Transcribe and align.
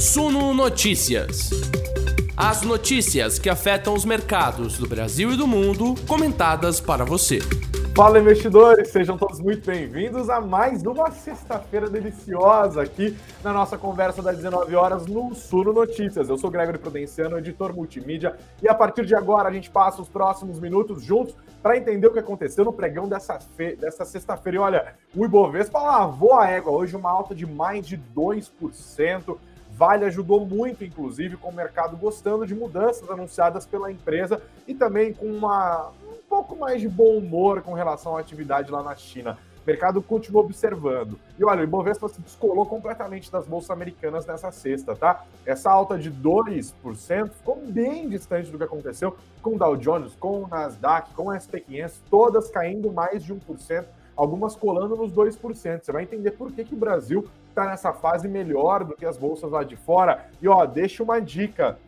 Suno 0.00 0.54
Notícias. 0.54 1.50
As 2.34 2.62
notícias 2.62 3.38
que 3.38 3.50
afetam 3.50 3.92
os 3.92 4.02
mercados 4.02 4.78
do 4.78 4.88
Brasil 4.88 5.30
e 5.30 5.36
do 5.36 5.46
mundo, 5.46 5.94
comentadas 6.08 6.80
para 6.80 7.04
você. 7.04 7.38
Fala 7.94 8.18
investidores, 8.18 8.88
sejam 8.88 9.18
todos 9.18 9.40
muito 9.40 9.66
bem-vindos 9.66 10.30
a 10.30 10.40
mais 10.40 10.84
uma 10.84 11.10
sexta-feira 11.10 11.86
deliciosa 11.90 12.80
aqui 12.80 13.14
na 13.44 13.52
nossa 13.52 13.76
conversa 13.76 14.22
das 14.22 14.36
19 14.36 14.74
horas 14.74 15.06
no 15.06 15.34
Suno 15.34 15.70
Notícias. 15.70 16.30
Eu 16.30 16.38
sou 16.38 16.50
Gregory 16.50 16.78
Prudenciano, 16.78 17.36
editor 17.36 17.74
multimídia, 17.74 18.38
e 18.62 18.68
a 18.70 18.74
partir 18.74 19.04
de 19.04 19.14
agora 19.14 19.50
a 19.50 19.52
gente 19.52 19.68
passa 19.68 20.00
os 20.00 20.08
próximos 20.08 20.58
minutos 20.58 21.02
juntos 21.04 21.34
para 21.62 21.76
entender 21.76 22.06
o 22.06 22.12
que 22.12 22.18
aconteceu 22.18 22.64
no 22.64 22.72
pregão 22.72 23.06
dessa, 23.06 23.38
fe... 23.38 23.76
dessa 23.76 24.06
sexta-feira. 24.06 24.56
E 24.56 24.60
olha, 24.60 24.94
o 25.14 25.26
Ibovespa 25.26 25.78
lavou 25.78 26.40
a 26.40 26.48
égua 26.48 26.72
hoje, 26.72 26.96
uma 26.96 27.10
alta 27.10 27.34
de 27.34 27.44
mais 27.44 27.86
de 27.86 27.98
2%. 28.16 29.36
Vale 29.80 30.04
ajudou 30.04 30.44
muito, 30.44 30.84
inclusive, 30.84 31.38
com 31.38 31.48
o 31.48 31.54
mercado 31.54 31.96
gostando 31.96 32.46
de 32.46 32.54
mudanças 32.54 33.08
anunciadas 33.08 33.64
pela 33.64 33.90
empresa 33.90 34.42
e 34.68 34.74
também 34.74 35.10
com 35.10 35.24
uma, 35.24 35.88
um 36.06 36.28
pouco 36.28 36.54
mais 36.54 36.82
de 36.82 36.86
bom 36.86 37.16
humor 37.16 37.62
com 37.62 37.72
relação 37.72 38.14
à 38.14 38.20
atividade 38.20 38.70
lá 38.70 38.82
na 38.82 38.94
China. 38.94 39.38
O 39.64 39.66
mercado 39.66 40.02
continua 40.02 40.42
observando. 40.42 41.18
E 41.38 41.44
olha, 41.46 41.62
o 41.62 41.64
Ibovespa 41.64 42.10
se 42.10 42.20
descolou 42.20 42.66
completamente 42.66 43.32
das 43.32 43.46
bolsas 43.46 43.70
americanas 43.70 44.26
nessa 44.26 44.52
sexta, 44.52 44.94
tá? 44.94 45.24
Essa 45.46 45.70
alta 45.70 45.96
de 45.96 46.12
2% 46.12 47.30
ficou 47.30 47.56
bem 47.56 48.06
distante 48.06 48.50
do 48.50 48.58
que 48.58 48.64
aconteceu 48.64 49.16
com 49.40 49.54
o 49.54 49.58
Dow 49.58 49.78
Jones, 49.78 50.14
com 50.14 50.42
o 50.42 50.46
Nasdaq, 50.46 51.14
com 51.14 51.28
o 51.28 51.30
SP500, 51.30 51.92
todas 52.10 52.50
caindo 52.50 52.92
mais 52.92 53.24
de 53.24 53.34
1%, 53.34 53.86
algumas 54.14 54.54
colando 54.54 54.94
nos 54.94 55.10
2%. 55.10 55.80
Você 55.82 55.90
vai 55.90 56.02
entender 56.02 56.32
por 56.32 56.52
que, 56.52 56.64
que 56.64 56.74
o 56.74 56.78
Brasil 56.78 57.26
está 57.50 57.66
nessa 57.66 57.92
fase 57.92 58.26
melhor 58.26 58.84
do 58.84 58.96
que 58.96 59.04
as 59.04 59.16
bolsas 59.16 59.50
lá 59.50 59.62
de 59.62 59.76
fora. 59.76 60.26
E 60.40 60.48
ó, 60.48 60.64
deixa 60.64 61.02
uma 61.02 61.20
dica. 61.20 61.78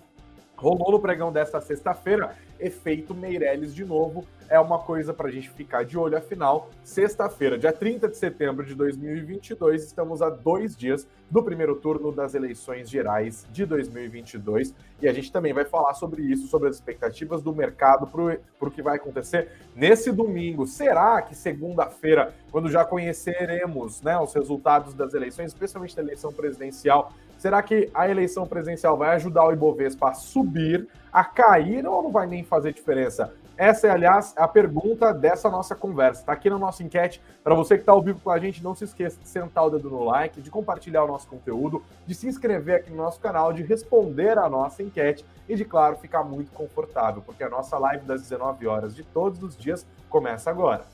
Rolou 0.56 0.92
no 0.92 1.00
pregão 1.00 1.32
desta 1.32 1.60
sexta-feira, 1.60 2.36
efeito 2.62 3.14
Meirelles 3.14 3.74
de 3.74 3.84
novo. 3.84 4.24
É 4.48 4.60
uma 4.60 4.78
coisa 4.78 5.14
para 5.14 5.28
a 5.28 5.30
gente 5.30 5.48
ficar 5.48 5.82
de 5.82 5.96
olho, 5.96 6.16
afinal, 6.16 6.68
sexta-feira, 6.84 7.58
dia 7.58 7.72
30 7.72 8.06
de 8.08 8.16
setembro 8.18 8.66
de 8.66 8.74
2022, 8.74 9.82
estamos 9.82 10.20
a 10.20 10.28
dois 10.28 10.76
dias 10.76 11.06
do 11.30 11.42
primeiro 11.42 11.76
turno 11.76 12.12
das 12.12 12.34
eleições 12.34 12.90
gerais 12.90 13.46
de 13.50 13.64
2022 13.64 14.74
e 15.00 15.08
a 15.08 15.12
gente 15.12 15.32
também 15.32 15.54
vai 15.54 15.64
falar 15.64 15.94
sobre 15.94 16.22
isso, 16.22 16.48
sobre 16.48 16.68
as 16.68 16.74
expectativas 16.74 17.42
do 17.42 17.54
mercado 17.54 18.06
para 18.06 18.68
o 18.68 18.70
que 18.70 18.82
vai 18.82 18.96
acontecer 18.96 19.48
nesse 19.74 20.12
domingo. 20.12 20.66
Será 20.66 21.22
que 21.22 21.34
segunda-feira, 21.34 22.34
quando 22.50 22.70
já 22.70 22.84
conheceremos 22.84 24.02
né, 24.02 24.18
os 24.18 24.34
resultados 24.34 24.92
das 24.92 25.14
eleições, 25.14 25.46
especialmente 25.46 25.96
da 25.96 26.02
eleição 26.02 26.30
presidencial, 26.30 27.12
Será 27.42 27.60
que 27.60 27.90
a 27.92 28.08
eleição 28.08 28.46
presidencial 28.46 28.96
vai 28.96 29.16
ajudar 29.16 29.44
o 29.44 29.50
Ibovespa 29.52 30.10
a 30.10 30.14
subir, 30.14 30.86
a 31.12 31.24
cair 31.24 31.84
ou 31.84 32.00
não 32.00 32.12
vai 32.12 32.24
nem 32.24 32.44
fazer 32.44 32.72
diferença? 32.72 33.34
Essa 33.56 33.88
é, 33.88 33.90
aliás, 33.90 34.32
a 34.36 34.46
pergunta 34.46 35.12
dessa 35.12 35.50
nossa 35.50 35.74
conversa. 35.74 36.20
Está 36.20 36.34
aqui 36.34 36.48
na 36.48 36.56
nossa 36.56 36.84
enquete. 36.84 37.20
Para 37.42 37.56
você 37.56 37.74
que 37.74 37.82
está 37.82 37.90
ao 37.90 38.00
vivo 38.00 38.20
com 38.20 38.30
a 38.30 38.38
gente, 38.38 38.62
não 38.62 38.76
se 38.76 38.84
esqueça 38.84 39.18
de 39.20 39.26
sentar 39.28 39.66
o 39.66 39.70
dedo 39.70 39.90
no 39.90 40.04
like, 40.04 40.40
de 40.40 40.52
compartilhar 40.52 41.02
o 41.02 41.08
nosso 41.08 41.26
conteúdo, 41.26 41.82
de 42.06 42.14
se 42.14 42.28
inscrever 42.28 42.76
aqui 42.76 42.90
no 42.90 42.98
nosso 42.98 43.18
canal, 43.18 43.52
de 43.52 43.64
responder 43.64 44.38
a 44.38 44.48
nossa 44.48 44.80
enquete 44.80 45.26
e 45.48 45.56
de, 45.56 45.64
claro, 45.64 45.96
ficar 45.96 46.22
muito 46.22 46.52
confortável, 46.52 47.22
porque 47.26 47.42
a 47.42 47.50
nossa 47.50 47.76
live 47.76 48.06
das 48.06 48.22
19 48.22 48.68
horas 48.68 48.94
de 48.94 49.02
todos 49.02 49.42
os 49.42 49.56
dias 49.56 49.84
começa 50.08 50.48
agora. 50.48 50.84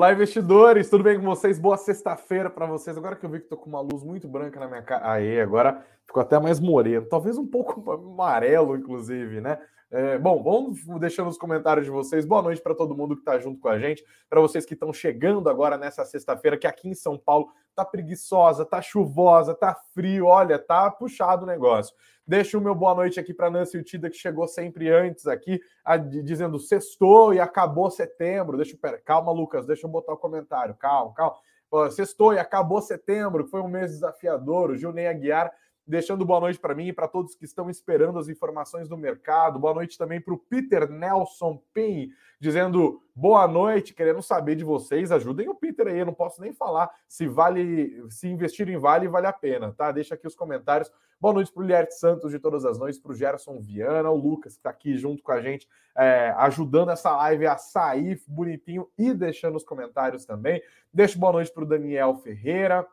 Olá, 0.00 0.14
investidores, 0.14 0.88
tudo 0.88 1.04
bem 1.04 1.20
com 1.20 1.26
vocês? 1.26 1.58
Boa 1.58 1.76
sexta-feira 1.76 2.48
para 2.48 2.64
vocês. 2.64 2.96
Agora 2.96 3.14
que 3.14 3.26
eu 3.26 3.28
vi 3.28 3.36
que 3.36 3.44
estou 3.44 3.58
com 3.58 3.68
uma 3.68 3.82
luz 3.82 4.02
muito 4.02 4.26
branca 4.26 4.58
na 4.58 4.66
minha 4.66 4.80
cara. 4.80 5.12
Aí, 5.12 5.38
agora 5.38 5.84
ficou 6.06 6.22
até 6.22 6.38
mais 6.38 6.58
moreno, 6.58 7.04
talvez 7.04 7.36
um 7.36 7.46
pouco 7.46 7.84
amarelo, 7.92 8.74
inclusive, 8.74 9.42
né? 9.42 9.58
É, 9.92 10.16
bom, 10.16 10.40
vamos 10.40 10.84
deixando 11.00 11.28
os 11.28 11.36
comentários 11.36 11.84
de 11.84 11.90
vocês. 11.90 12.24
Boa 12.24 12.40
noite 12.40 12.62
para 12.62 12.76
todo 12.76 12.94
mundo 12.94 13.16
que 13.16 13.22
está 13.22 13.40
junto 13.40 13.60
com 13.60 13.68
a 13.68 13.76
gente. 13.76 14.04
Para 14.28 14.40
vocês 14.40 14.64
que 14.64 14.74
estão 14.74 14.92
chegando 14.92 15.50
agora 15.50 15.76
nessa 15.76 16.04
sexta-feira, 16.04 16.56
que 16.56 16.66
aqui 16.68 16.88
em 16.88 16.94
São 16.94 17.18
Paulo 17.18 17.48
tá 17.74 17.84
preguiçosa, 17.84 18.64
tá 18.64 18.80
chuvosa, 18.80 19.52
tá 19.52 19.74
frio, 19.92 20.26
olha, 20.26 20.60
tá 20.60 20.88
puxado 20.92 21.42
o 21.42 21.46
negócio. 21.46 21.92
Deixa 22.24 22.56
o 22.56 22.60
meu 22.60 22.72
boa 22.72 22.94
noite 22.94 23.18
aqui 23.18 23.34
para 23.34 23.50
Nancy 23.50 23.78
Utida, 23.78 24.08
que 24.08 24.16
chegou 24.16 24.46
sempre 24.46 24.88
antes 24.88 25.26
aqui, 25.26 25.60
a, 25.84 25.96
dizendo 25.96 26.60
sextou 26.60 27.34
e 27.34 27.40
acabou 27.40 27.90
setembro. 27.90 28.56
Deixa 28.56 28.78
eu, 28.80 28.98
calma, 29.04 29.32
Lucas, 29.32 29.66
deixa 29.66 29.88
eu 29.88 29.90
botar 29.90 30.12
o 30.12 30.16
comentário. 30.16 30.76
Calma, 30.76 31.12
calma. 31.14 31.90
Sextou 31.90 32.32
e 32.32 32.38
acabou 32.38 32.80
setembro, 32.80 33.44
que 33.44 33.50
foi 33.50 33.60
um 33.60 33.68
mês 33.68 33.90
desafiador. 33.90 34.70
O 34.70 34.76
Gilney 34.76 35.08
Aguiar 35.08 35.52
deixando 35.86 36.24
boa 36.24 36.40
noite 36.40 36.58
para 36.58 36.74
mim 36.74 36.88
e 36.88 36.92
para 36.92 37.08
todos 37.08 37.34
que 37.34 37.44
estão 37.44 37.68
esperando 37.68 38.18
as 38.18 38.28
informações 38.28 38.88
do 38.88 38.96
mercado. 38.96 39.58
Boa 39.58 39.74
noite 39.74 39.98
também 39.98 40.20
para 40.20 40.34
o 40.34 40.38
Peter 40.38 40.88
Nelson 40.88 41.62
Pen, 41.72 42.10
dizendo 42.38 43.02
boa 43.14 43.46
noite, 43.48 43.94
querendo 43.94 44.22
saber 44.22 44.54
de 44.54 44.64
vocês. 44.64 45.10
Ajudem 45.10 45.48
o 45.48 45.54
Peter 45.54 45.88
aí, 45.88 45.98
eu 45.98 46.06
não 46.06 46.14
posso 46.14 46.40
nem 46.40 46.52
falar 46.52 46.90
se 47.08 47.26
vale, 47.26 48.04
se 48.08 48.28
investir 48.28 48.68
em 48.68 48.78
vale, 48.78 49.08
vale 49.08 49.26
a 49.26 49.32
pena, 49.32 49.72
tá? 49.72 49.90
Deixa 49.90 50.14
aqui 50.14 50.26
os 50.26 50.34
comentários. 50.34 50.90
Boa 51.20 51.34
noite 51.34 51.52
para 51.52 51.62
o 51.62 51.66
Lierte 51.66 51.94
Santos 51.96 52.30
de 52.30 52.38
todas 52.38 52.64
as 52.64 52.78
noites, 52.78 52.98
para 52.98 53.12
o 53.12 53.14
Gerson 53.14 53.60
Viana, 53.60 54.10
o 54.10 54.16
Lucas, 54.16 54.54
que 54.54 54.60
está 54.60 54.70
aqui 54.70 54.96
junto 54.96 55.22
com 55.22 55.32
a 55.32 55.40
gente, 55.40 55.68
é, 55.94 56.32
ajudando 56.38 56.92
essa 56.92 57.14
live 57.14 57.46
a 57.46 57.58
sair 57.58 58.18
bonitinho 58.26 58.88
e 58.96 59.12
deixando 59.12 59.56
os 59.56 59.64
comentários 59.64 60.24
também. 60.24 60.62
Deixa 60.90 61.18
boa 61.18 61.32
noite 61.32 61.52
para 61.52 61.62
o 61.62 61.66
Daniel 61.66 62.14
Ferreira 62.14 62.86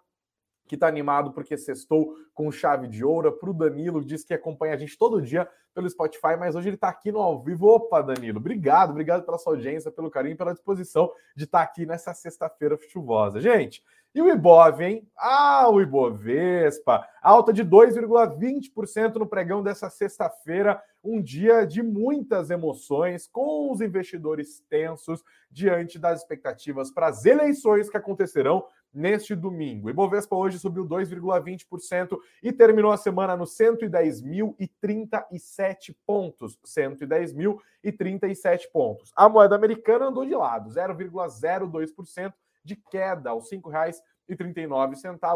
que 0.67 0.75
está 0.75 0.87
animado 0.87 1.31
porque 1.31 1.57
sextou 1.57 2.15
com 2.33 2.51
chave 2.51 2.87
de 2.87 3.03
ouro. 3.03 3.31
Para 3.31 3.49
o 3.49 3.53
Danilo, 3.53 4.01
que 4.01 4.07
diz 4.07 4.23
que 4.23 4.33
acompanha 4.33 4.73
a 4.73 4.77
gente 4.77 4.97
todo 4.97 5.21
dia 5.21 5.47
pelo 5.73 5.89
Spotify, 5.89 6.35
mas 6.37 6.55
hoje 6.55 6.69
ele 6.69 6.75
está 6.75 6.89
aqui 6.89 7.11
no 7.11 7.19
ao 7.19 7.41
vivo. 7.41 7.67
Opa, 7.67 8.01
Danilo, 8.01 8.39
obrigado, 8.39 8.91
obrigado 8.91 9.23
pela 9.23 9.37
sua 9.37 9.53
audiência, 9.53 9.91
pelo 9.91 10.09
carinho, 10.09 10.35
pela 10.35 10.53
disposição 10.53 11.11
de 11.35 11.45
estar 11.45 11.59
tá 11.59 11.63
aqui 11.63 11.85
nessa 11.85 12.13
sexta-feira 12.13 12.77
chuvosa. 12.89 13.39
Gente, 13.39 13.83
e 14.17 14.21
o 14.21 14.27
Ibov, 14.27 14.81
hein? 14.81 15.07
Ah, 15.15 15.69
o 15.69 15.79
Ibovespa, 15.79 17.07
alta 17.21 17.53
de 17.53 17.63
2,20% 17.63 19.15
no 19.15 19.27
pregão 19.27 19.61
dessa 19.61 19.91
sexta-feira, 19.91 20.81
um 21.03 21.21
dia 21.21 21.65
de 21.65 21.83
muitas 21.83 22.49
emoções, 22.49 23.27
com 23.27 23.71
os 23.71 23.79
investidores 23.79 24.59
tensos 24.67 25.23
diante 25.51 25.99
das 25.99 26.21
expectativas 26.21 26.89
para 26.89 27.07
as 27.07 27.25
eleições 27.25 27.91
que 27.91 27.97
acontecerão 27.97 28.65
neste 28.93 29.35
domingo. 29.35 29.89
Ibovespa 29.89 30.35
hoje 30.35 30.59
subiu 30.59 30.85
2,20% 30.85 32.19
e 32.41 32.51
terminou 32.51 32.91
a 32.91 32.97
semana 32.97 33.37
nos 33.37 33.55
110.037 33.57 35.95
pontos. 36.05 36.59
110.037 36.65 38.69
pontos. 38.71 39.11
A 39.15 39.29
moeda 39.29 39.55
americana 39.55 40.07
andou 40.07 40.25
de 40.25 40.35
lado, 40.35 40.69
0,02% 40.69 42.33
de 42.63 42.75
queda 42.75 43.29
aos 43.29 43.49
R$ 43.49 43.57
5,39, 43.57 44.95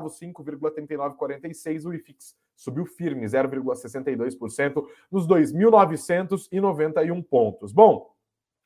5,3946. 0.10 1.86
O 1.86 1.94
IFIX 1.94 2.36
subiu 2.56 2.86
firme, 2.86 3.26
0,62% 3.26 4.86
nos 5.12 5.28
2.991 5.28 7.24
pontos. 7.24 7.72
Bom, 7.72 8.12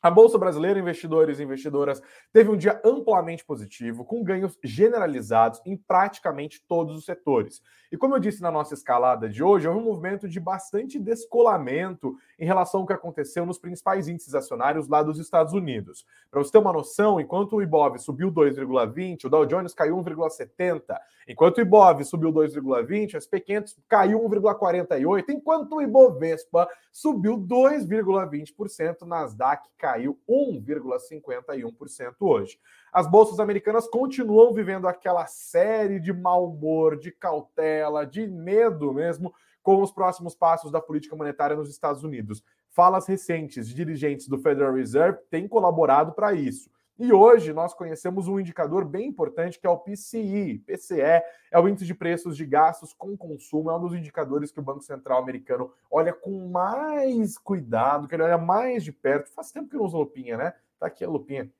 a 0.05 0.11
Bolsa 0.11 0.37
Brasileira, 0.37 0.79
investidores 0.79 1.39
e 1.39 1.43
investidoras, 1.43 1.99
teve 2.31 2.51
um 2.51 2.55
dia 2.55 2.79
amplamente 2.85 3.43
positivo, 3.43 4.05
com 4.05 4.23
ganhos 4.23 4.55
generalizados 4.63 5.59
em 5.65 5.75
praticamente 5.75 6.63
todos 6.67 6.95
os 6.95 7.05
setores. 7.05 7.59
E 7.91 7.97
como 7.97 8.13
eu 8.13 8.19
disse 8.19 8.39
na 8.39 8.51
nossa 8.51 8.75
escalada 8.75 9.27
de 9.27 9.41
hoje, 9.41 9.67
houve 9.67 9.79
um 9.79 9.83
movimento 9.85 10.29
de 10.29 10.39
bastante 10.39 10.99
descolamento 10.99 12.15
em 12.37 12.45
relação 12.45 12.81
ao 12.81 12.85
que 12.85 12.93
aconteceu 12.93 13.47
nos 13.47 13.57
principais 13.57 14.07
índices 14.07 14.35
acionários 14.35 14.87
lá 14.87 15.01
dos 15.01 15.17
Estados 15.17 15.53
Unidos. 15.53 16.05
Para 16.29 16.43
você 16.43 16.51
ter 16.51 16.57
uma 16.59 16.73
noção, 16.73 17.19
enquanto 17.19 17.55
o 17.55 17.61
Ibov 17.63 17.97
subiu 17.97 18.31
2,20, 18.31 19.25
o 19.25 19.29
Dow 19.29 19.45
Jones 19.45 19.73
caiu 19.73 19.97
1,70. 19.97 20.83
Enquanto 21.27 21.57
o 21.57 21.61
Ibov 21.61 22.03
subiu 22.03 22.31
2,20, 22.31 23.15
o 23.15 23.17
SP500 23.17 23.77
caiu 23.87 24.19
1,48, 24.21 25.29
enquanto 25.29 25.77
o 25.77 25.81
Ibovespa 25.81 26.67
subiu 26.91 27.37
2,20%, 27.37 29.01
o 29.01 29.05
Nasdaq 29.05 29.67
caiu 29.77 29.94
1,51% 30.03 32.15
hoje. 32.19 32.59
As 32.91 33.09
bolsas 33.09 33.39
americanas 33.39 33.87
continuam 33.87 34.53
vivendo 34.53 34.87
aquela 34.87 35.25
série 35.25 35.99
de 35.99 36.13
mau 36.13 36.49
humor, 36.49 36.97
de 36.97 37.11
cautela, 37.11 38.05
de 38.05 38.27
medo 38.27 38.93
mesmo 38.93 39.33
com 39.63 39.81
os 39.81 39.91
próximos 39.91 40.35
passos 40.35 40.71
da 40.71 40.79
política 40.79 41.15
monetária 41.15 41.55
nos 41.55 41.69
Estados 41.69 42.03
Unidos. 42.03 42.43
Falas 42.69 43.07
recentes 43.07 43.67
de 43.67 43.73
dirigentes 43.73 44.27
do 44.27 44.37
Federal 44.37 44.73
Reserve 44.73 45.17
têm 45.31 45.47
colaborado 45.47 46.13
para 46.13 46.33
isso. 46.33 46.69
E 46.97 47.11
hoje 47.11 47.51
nós 47.51 47.73
conhecemos 47.73 48.29
um 48.29 48.39
indicador 48.39 48.85
bem 48.85 49.07
importante 49.07 49.59
que 49.59 49.67
é 49.67 49.69
o 49.69 49.77
PCI. 49.77 50.59
PCE 50.59 51.01
é 51.01 51.59
o 51.59 51.67
índice 51.67 51.85
de 51.85 51.93
preços 51.93 52.37
de 52.37 52.45
gastos 52.45 52.93
com 52.93 53.17
consumo, 53.17 53.69
é 53.69 53.75
um 53.75 53.81
dos 53.81 53.93
indicadores 53.93 54.49
que 54.49 54.61
o 54.61 54.63
Banco 54.63 54.81
Central 54.81 55.21
americano 55.21 55.73
olha 55.91 56.13
com 56.13 56.47
mais 56.47 57.37
cuidado, 57.37 58.07
que 58.07 58.15
ele 58.15 58.23
olha 58.23 58.37
mais 58.37 58.81
de 58.81 58.93
perto. 58.93 59.29
Faz 59.33 59.51
tempo 59.51 59.69
que 59.69 59.75
não 59.75 59.83
usa 59.83 59.97
lupinha, 59.97 60.37
né? 60.37 60.53
Tá 60.79 60.87
aqui 60.87 61.03
a 61.03 61.09
lupinha 61.09 61.51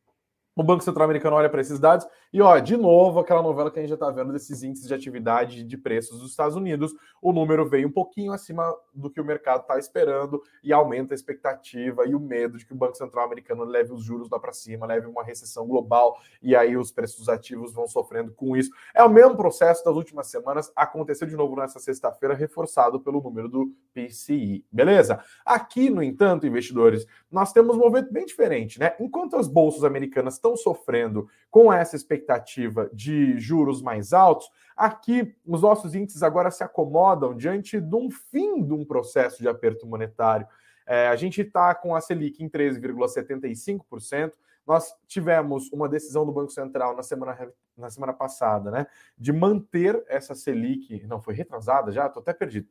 o 0.56 0.64
Banco 0.64 0.84
Central 0.84 1.06
americano 1.06 1.36
olha 1.36 1.50
para 1.50 1.62
esses 1.62 1.80
dados 1.80 2.08
e, 2.36 2.42
ó, 2.42 2.60
de 2.60 2.76
novo, 2.76 3.20
aquela 3.20 3.42
novela 3.42 3.72
que 3.72 3.80
a 3.80 3.82
gente 3.82 3.90
já 3.90 3.96
está 3.96 4.12
vendo 4.12 4.34
desses 4.34 4.62
índices 4.62 4.88
de 4.88 4.94
atividade 4.94 5.64
de 5.64 5.78
preços 5.78 6.20
dos 6.20 6.32
Estados 6.32 6.56
Unidos, 6.56 6.94
o 7.22 7.32
número 7.32 7.66
veio 7.66 7.88
um 7.88 7.92
pouquinho 7.92 8.34
acima 8.34 8.76
do 8.94 9.10
que 9.10 9.22
o 9.22 9.26
mercado 9.26 9.62
está 9.62 9.80
esperando 9.80 10.42
e 10.64 10.74
aumenta 10.74 11.14
a 11.14 11.16
expectativa 11.16 12.06
e 12.06 12.14
o 12.14 12.20
medo 12.20 12.58
de 12.58 12.66
que 12.66 12.74
o 12.74 12.76
Banco 12.76 12.98
Central 12.98 13.26
americano 13.26 13.64
leve 13.64 13.94
os 13.94 14.04
juros 14.04 14.30
lá 14.30 14.38
para 14.38 14.52
cima, 14.52 14.86
leve 14.86 15.08
uma 15.08 15.24
recessão 15.24 15.66
global 15.66 16.18
e 16.42 16.56
aí 16.56 16.76
os 16.76 16.92
preços 16.92 17.30
ativos 17.30 17.74
vão 17.74 17.88
sofrendo 17.88 18.34
com 18.34 18.58
isso. 18.58 18.70
É 18.94 19.04
o 19.04 19.10
mesmo 19.10 19.38
processo 19.38 19.84
das 19.86 19.96
últimas 19.96 20.28
semanas, 20.28 20.72
aconteceu 20.76 21.28
de 21.28 21.36
novo 21.36 21.56
nessa 21.56 21.80
sexta-feira, 21.80 22.34
reforçado 22.34 23.00
pelo 23.00 23.22
número 23.22 23.48
do 23.48 23.74
PCI, 23.94 24.66
beleza? 24.72 25.24
Aqui, 25.46 25.90
no 25.90 26.04
entanto, 26.04 26.46
investidores, 26.46 27.06
nós 27.36 27.52
temos 27.52 27.76
um 27.76 27.80
movimento 27.80 28.14
bem 28.14 28.26
diferente, 28.26 28.80
né? 28.80 28.96
Enquanto 28.98 29.36
as 29.36 29.50
bolsas 29.50 29.84
americanas 29.84 30.36
estão 30.36 30.56
sofrendo 30.56 31.28
com 31.52 31.72
essa 31.72 31.94
expectativa 31.94 32.90
de 32.94 33.38
juros 33.38 33.82
mais 33.82 34.14
altos, 34.14 34.50
aqui 34.74 35.36
os 35.46 35.62
nossos 35.62 35.94
índices 35.94 36.24
agora 36.24 36.50
se 36.50 36.64
acomodam 36.64 37.36
diante 37.36 37.82
de 37.82 37.94
um 37.94 38.10
fim 38.10 38.64
de 38.64 38.72
um 38.72 38.86
processo 38.86 39.42
de 39.42 39.50
aperto 39.50 39.86
monetário. 39.86 40.48
É, 40.88 41.10
a 41.10 41.16
gente 41.18 41.42
está 41.42 41.76
com 41.76 41.94
a 41.94 42.00
Selic 42.00 42.42
em 42.42 42.48
13,75%. 42.48 44.32
Nós 44.66 44.96
tivemos 45.06 45.70
uma 45.74 45.90
decisão 45.90 46.26
do 46.26 46.32
Banco 46.32 46.54
Central 46.54 46.96
na 46.96 47.04
semana, 47.04 47.52
na 47.76 47.90
semana 47.90 48.14
passada, 48.14 48.72
né, 48.72 48.88
de 49.18 49.34
manter 49.34 50.02
essa 50.08 50.34
Selic, 50.34 51.06
não 51.06 51.22
foi 51.22 51.34
retrasada 51.34 51.92
já, 51.92 52.08
estou 52.08 52.22
até 52.22 52.34
perdido, 52.34 52.70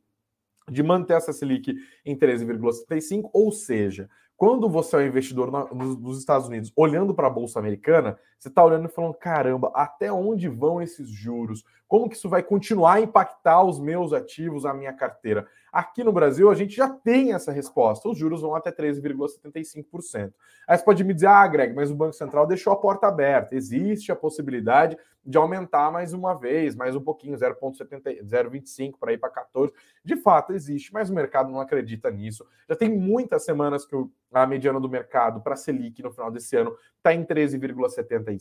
de 0.69 0.81
manter 0.81 1.13
essa 1.13 1.31
Selic 1.31 1.75
em 2.03 2.17
13,75, 2.17 3.29
ou 3.31 3.51
seja, 3.51 4.09
quando 4.37 4.69
você 4.69 4.95
é 4.95 4.99
um 4.99 5.07
investidor 5.07 5.51
nos 5.73 6.19
Estados 6.19 6.47
Unidos 6.47 6.71
olhando 6.75 7.13
para 7.13 7.27
a 7.27 7.29
Bolsa 7.29 7.59
Americana, 7.59 8.17
você 8.45 8.49
está 8.49 8.63
olhando 8.63 8.85
e 8.85 8.91
falando: 8.91 9.15
caramba, 9.15 9.71
até 9.73 10.11
onde 10.11 10.47
vão 10.47 10.81
esses 10.81 11.09
juros? 11.09 11.63
Como 11.87 12.09
que 12.09 12.15
isso 12.15 12.29
vai 12.29 12.43
continuar 12.43 12.93
a 12.93 13.01
impactar 13.01 13.63
os 13.63 13.79
meus 13.79 14.13
ativos, 14.13 14.65
a 14.65 14.73
minha 14.73 14.93
carteira? 14.93 15.47
Aqui 15.71 16.03
no 16.03 16.11
Brasil, 16.11 16.49
a 16.49 16.55
gente 16.55 16.75
já 16.75 16.89
tem 16.89 17.33
essa 17.33 17.51
resposta. 17.51 18.07
Os 18.07 18.17
juros 18.17 18.41
vão 18.41 18.55
até 18.55 18.71
13,75%. 18.71 20.33
Aí 20.67 20.77
você 20.77 20.83
pode 20.83 21.03
me 21.03 21.13
dizer, 21.13 21.27
ah, 21.27 21.47
Greg, 21.47 21.73
mas 21.73 21.91
o 21.91 21.95
Banco 21.95 22.13
Central 22.13 22.47
deixou 22.47 22.71
a 22.71 22.77
porta 22.77 23.07
aberta. 23.07 23.55
Existe 23.55 24.11
a 24.11 24.15
possibilidade 24.15 24.97
de 25.25 25.37
aumentar 25.37 25.91
mais 25.91 26.13
uma 26.13 26.35
vez, 26.35 26.75
mais 26.75 26.95
um 26.95 27.01
pouquinho, 27.01 27.35
0,25 27.35 28.93
para 28.99 29.11
ir 29.11 29.17
para 29.17 29.29
14. 29.29 29.73
De 30.03 30.15
fato, 30.15 30.53
existe, 30.53 30.93
mas 30.93 31.09
o 31.09 31.13
mercado 31.13 31.51
não 31.51 31.59
acredita 31.59 32.11
nisso. 32.11 32.45
Já 32.69 32.75
tem 32.75 32.89
muitas 32.89 33.43
semanas 33.43 33.85
que 33.85 33.95
a 34.31 34.45
mediana 34.45 34.79
do 34.79 34.87
mercado 34.87 35.41
para 35.41 35.55
a 35.55 35.57
Selic 35.57 36.03
no 36.03 36.11
final 36.11 36.29
desse 36.29 36.55
ano 36.55 36.75
está 36.97 37.13
em 37.13 37.25
13,75. 37.25 38.34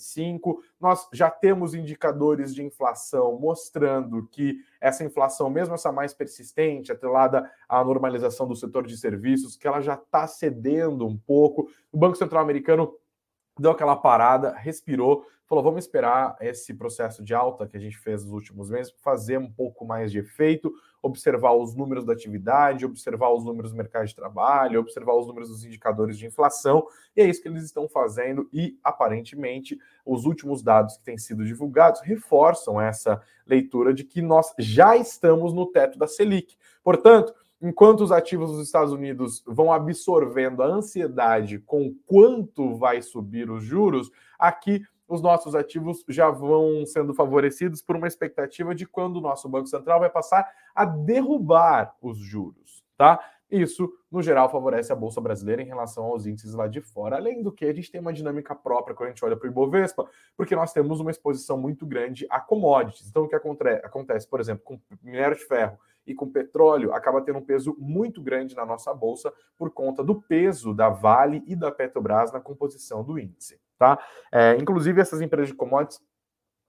Nós 0.81 1.09
já 1.13 1.31
temos 1.31 1.75
indicadores 1.75 2.55
de 2.55 2.63
inflação 2.63 3.39
mostrando 3.39 4.27
que 4.29 4.59
essa 4.81 5.05
inflação, 5.05 5.49
mesmo 5.49 5.75
essa 5.75 5.93
mais 5.93 6.13
persistente, 6.13 6.93
atrelada 6.93 7.51
à 7.69 7.83
normalização 7.83 8.47
do 8.47 8.57
setor 8.57 8.87
de 8.87 8.97
serviços, 8.97 9.57
que 9.57 9.67
ela 9.67 9.81
já 9.81 9.95
está 9.95 10.27
cedendo 10.27 11.07
um 11.07 11.17
pouco. 11.17 11.69
O 11.93 11.99
Banco 11.99 12.17
Central 12.17 12.43
Americano 12.43 12.95
deu 13.59 13.71
aquela 13.71 13.97
parada, 13.97 14.55
respirou, 14.57 15.27
falou: 15.47 15.63
vamos 15.63 15.85
esperar 15.85 16.37
esse 16.41 16.75
processo 16.75 17.23
de 17.23 17.35
alta 17.35 17.67
que 17.67 17.77
a 17.77 17.81
gente 17.81 17.99
fez 17.99 18.25
nos 18.25 18.33
últimos 18.33 18.71
meses 18.71 18.93
fazer 19.03 19.39
um 19.39 19.51
pouco 19.51 19.85
mais 19.85 20.11
de 20.11 20.19
efeito, 20.19 20.73
observar 21.03 21.53
os 21.53 21.75
números 21.75 22.05
da 22.05 22.13
atividade, 22.13 22.85
observar 22.85 23.31
os 23.31 23.45
números 23.45 23.71
do 23.71 23.77
mercado 23.77 24.07
de 24.07 24.15
trabalho, 24.15 24.81
observar 24.81 25.15
os 25.15 25.27
números 25.27 25.49
dos 25.51 25.65
indicadores 25.65 26.19
de 26.19 26.27
inflação, 26.27 26.87
e 27.17 27.21
é 27.21 27.29
isso 27.29 27.43
que 27.43 27.49
eles 27.49 27.65
estão 27.65 27.89
fazendo, 27.89 28.49
e 28.53 28.79
aparentemente 28.83 29.79
os 30.05 30.25
últimos 30.25 30.63
dados 30.63 30.97
que 30.97 31.05
têm 31.05 31.19
sido 31.19 31.45
divulgados 31.45 32.01
reforçam 32.01 32.81
essa 32.81 33.21
leitura 33.47 33.93
de 33.93 34.03
que 34.03 34.23
nós 34.23 34.53
já 34.59 34.97
estamos 34.97 35.53
no 35.53 35.67
teto 35.67 35.99
da 35.99 36.07
Selic. 36.07 36.57
Portanto, 36.83 37.35
enquanto 37.65 38.03
os 38.03 38.13
ativos 38.13 38.51
dos 38.51 38.67
Estados 38.67 38.93
Unidos 38.93 39.43
vão 39.47 39.73
absorvendo 39.73 40.63
a 40.63 40.67
ansiedade 40.67 41.59
com 41.61 41.95
quanto 42.07 42.77
vai 42.77 43.01
subir 43.01 43.51
os 43.51 43.65
juros, 43.65 44.11
aqui 44.39 44.83
os 45.09 45.23
nossos 45.23 45.55
ativos 45.55 46.05
já 46.09 46.29
vão 46.29 46.85
sendo 46.85 47.15
favorecidos 47.15 47.81
por 47.81 47.97
uma 47.97 48.07
expectativa 48.07 48.75
de 48.75 48.87
quando 48.87 49.17
o 49.17 49.21
nosso 49.21 49.49
Banco 49.49 49.67
Central 49.67 49.99
vai 49.99 50.11
passar 50.11 50.47
a 50.75 50.85
derrubar 50.85 51.95
os 52.03 52.19
juros, 52.19 52.85
tá? 52.99 53.19
Isso, 53.51 53.93
no 54.11 54.23
geral, 54.23 54.51
favorece 54.51 54.93
a 54.93 54.97
Bolsa 54.97 55.21
Brasileira 55.21 55.63
em 55.63 55.67
relação 55.67 56.05
aos 56.05 56.27
índices 56.27 56.55
lá 56.55 56.67
de 56.67 56.81
fora. 56.81 57.17
Além 57.17 57.43
do 57.43 57.53
que, 57.53 57.65
a 57.67 57.73
gente 57.73 57.91
tem 57.91 58.01
uma 58.01 58.13
dinâmica 58.13 58.55
própria 58.55 58.97
quando 58.97 59.09
a 59.09 59.11
gente 59.11 59.25
olha 59.25 59.37
para 59.37 59.47
o 59.47 59.51
Ibovespa, 59.51 60.09
porque 60.37 60.57
nós 60.57 60.73
temos 60.73 61.01
uma 61.01 61.11
exposição 61.11 61.59
muito 61.59 61.87
grande 61.87 62.27
a 62.31 62.41
commodities. 62.41 63.09
Então, 63.09 63.25
o 63.25 63.29
que 63.29 63.37
acontece, 63.37 64.29
por 64.29 64.41
exemplo, 64.41 64.65
com 64.65 64.81
minério 65.03 65.37
de 65.37 65.45
ferro 65.45 65.79
e 66.07 66.15
com 66.15 66.31
petróleo 66.31 66.93
acaba 66.93 67.21
tendo 67.21 67.39
um 67.39 67.45
peso 67.45 67.77
muito 67.79 68.23
grande 68.23 68.55
na 68.55 68.67
nossa 68.67 68.93
bolsa 68.93 69.33
por 69.57 69.71
conta 69.71 70.03
do 70.03 70.21
peso 70.21 70.75
da 70.75 70.89
Vale 70.89 71.43
e 71.47 71.57
da 71.57 71.71
Petrobras 71.71 72.33
na 72.33 72.41
composição 72.41 73.03
do 73.03 73.19
índice, 73.19 73.61
tá? 73.79 73.99
É, 74.31 74.57
inclusive 74.57 75.01
essas 75.01 75.21
empresas 75.21 75.49
de 75.49 75.55
commodities 75.55 76.01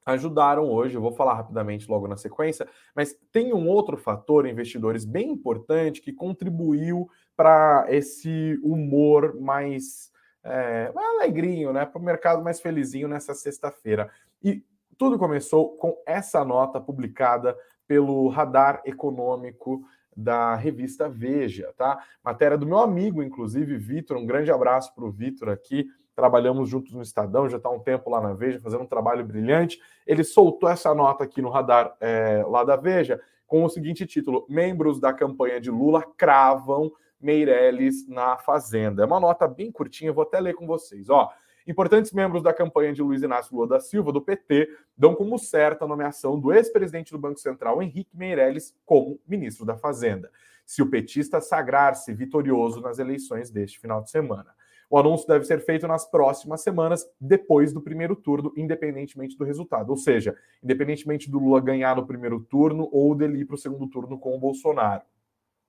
ajudaram 0.06 0.70
hoje, 0.70 0.96
eu 0.96 1.02
vou 1.02 1.12
falar 1.12 1.34
rapidamente 1.34 1.90
logo 1.90 2.08
na 2.08 2.16
sequência, 2.16 2.68
mas 2.96 3.18
tem 3.32 3.54
um 3.54 3.68
outro 3.68 3.98
fator, 3.98 4.46
investidores, 4.46 5.04
bem 5.04 5.32
importante 5.32 6.02
que 6.02 6.14
contribuiu 6.14 7.10
para 7.36 7.86
esse 7.90 8.60
humor 8.64 9.40
mais, 9.42 10.12
é, 10.44 10.92
alegrinho, 10.96 11.74
né? 11.74 11.86
Para 11.86 12.00
o 12.00 12.04
mercado 12.04 12.44
mais 12.44 12.62
felizinho 12.62 13.08
nessa 13.08 13.34
sexta-feira. 13.34 14.10
E 14.44 14.64
tudo 14.98 15.18
começou 15.18 15.76
com 15.76 15.98
essa 16.06 16.46
nota 16.46 16.80
publicada 16.80 17.58
pelo 17.88 18.28
radar 18.30 18.82
econômico 18.86 19.84
da 20.16 20.56
revista 20.56 21.10
Veja, 21.10 21.74
tá? 21.76 22.02
Matéria 22.24 22.58
do 22.58 22.66
meu 22.66 22.78
amigo, 22.78 23.22
inclusive, 23.22 23.78
Vitor. 23.78 24.18
Um 24.18 24.26
grande 24.26 24.52
abraço 24.52 24.94
para 24.96 25.04
o 25.04 25.12
Vitor 25.12 25.50
aqui. 25.50 25.88
Trabalhamos 26.16 26.70
juntos 26.70 26.94
no 26.94 27.02
Estadão, 27.02 27.50
já 27.50 27.58
está 27.58 27.70
um 27.70 27.80
tempo 27.80 28.10
lá 28.10 28.22
na 28.22 28.34
Veja, 28.34 28.60
fazendo 28.60 28.84
um 28.84 28.88
trabalho 28.88 29.26
brilhante. 29.26 29.82
Ele 30.08 30.24
soltou 30.24 30.70
essa 30.70 30.94
nota 30.94 31.24
aqui 31.24 31.42
no 31.42 31.50
radar 31.50 31.96
é, 32.00 32.44
lá 32.48 32.64
da 32.64 32.76
Veja, 32.76 33.20
com 33.46 33.64
o 33.64 33.70
seguinte 33.70 34.06
título: 34.06 34.46
Membros 34.50 35.00
da 35.00 35.12
campanha 35.12 35.60
de 35.60 35.70
Lula 35.70 36.04
cravam 36.18 36.92
Meirelles 37.20 38.08
na 38.08 38.38
Fazenda. 38.38 39.04
É 39.04 39.06
uma 39.06 39.20
nota 39.20 39.48
bem 39.48 39.72
curtinha, 39.72 40.14
vou 40.14 40.24
até 40.24 40.40
ler 40.40 40.54
com 40.54 40.66
vocês. 40.66 41.10
Ó, 41.10 41.30
Importantes 41.68 42.12
membros 42.12 42.44
da 42.44 42.54
campanha 42.54 42.94
de 42.94 43.02
Luiz 43.02 43.24
Inácio 43.24 43.56
Lula 43.56 43.68
da 43.68 43.80
Silva, 43.80 44.12
do 44.12 44.22
PT, 44.22 44.70
dão 44.96 45.16
como 45.16 45.40
certa 45.40 45.84
a 45.84 45.88
nomeação 45.88 46.40
do 46.40 46.54
ex-presidente 46.54 47.12
do 47.12 47.18
Banco 47.18 47.40
Central, 47.40 47.82
Henrique 47.82 48.16
Meirelles, 48.16 48.76
como 48.86 49.20
ministro 49.28 49.66
da 49.66 49.76
Fazenda, 49.76 50.30
se 50.64 50.84
o 50.84 50.90
petista 50.90 51.42
sagrar-se 51.42 52.14
vitorioso 52.14 52.82
nas 52.82 53.00
eleições 53.00 53.50
deste 53.50 53.80
final 53.80 54.04
de 54.04 54.12
semana. 54.12 54.54
O 54.90 54.98
anúncio 54.98 55.28
deve 55.28 55.46
ser 55.46 55.60
feito 55.60 55.88
nas 55.88 56.10
próximas 56.10 56.62
semanas, 56.62 57.06
depois 57.20 57.74
do 57.74 57.82
primeiro 57.82 58.16
turno, 58.16 58.54
independentemente 58.56 59.38
do 59.38 59.44
resultado. 59.44 59.90
Ou 59.90 59.98
seja, 59.98 60.38
independentemente 60.64 61.30
do 61.30 61.40
Lula 61.40 61.60
ganhar 61.60 61.96
no 61.96 62.06
primeiro 62.06 62.40
turno 62.40 62.90
ou 62.92 63.16
dele 63.16 63.40
ir 63.40 63.46
para 63.46 63.56
o 63.56 63.58
segundo 63.58 63.88
turno 63.88 64.20
com 64.20 64.36
o 64.36 64.40
Bolsonaro, 64.40 65.04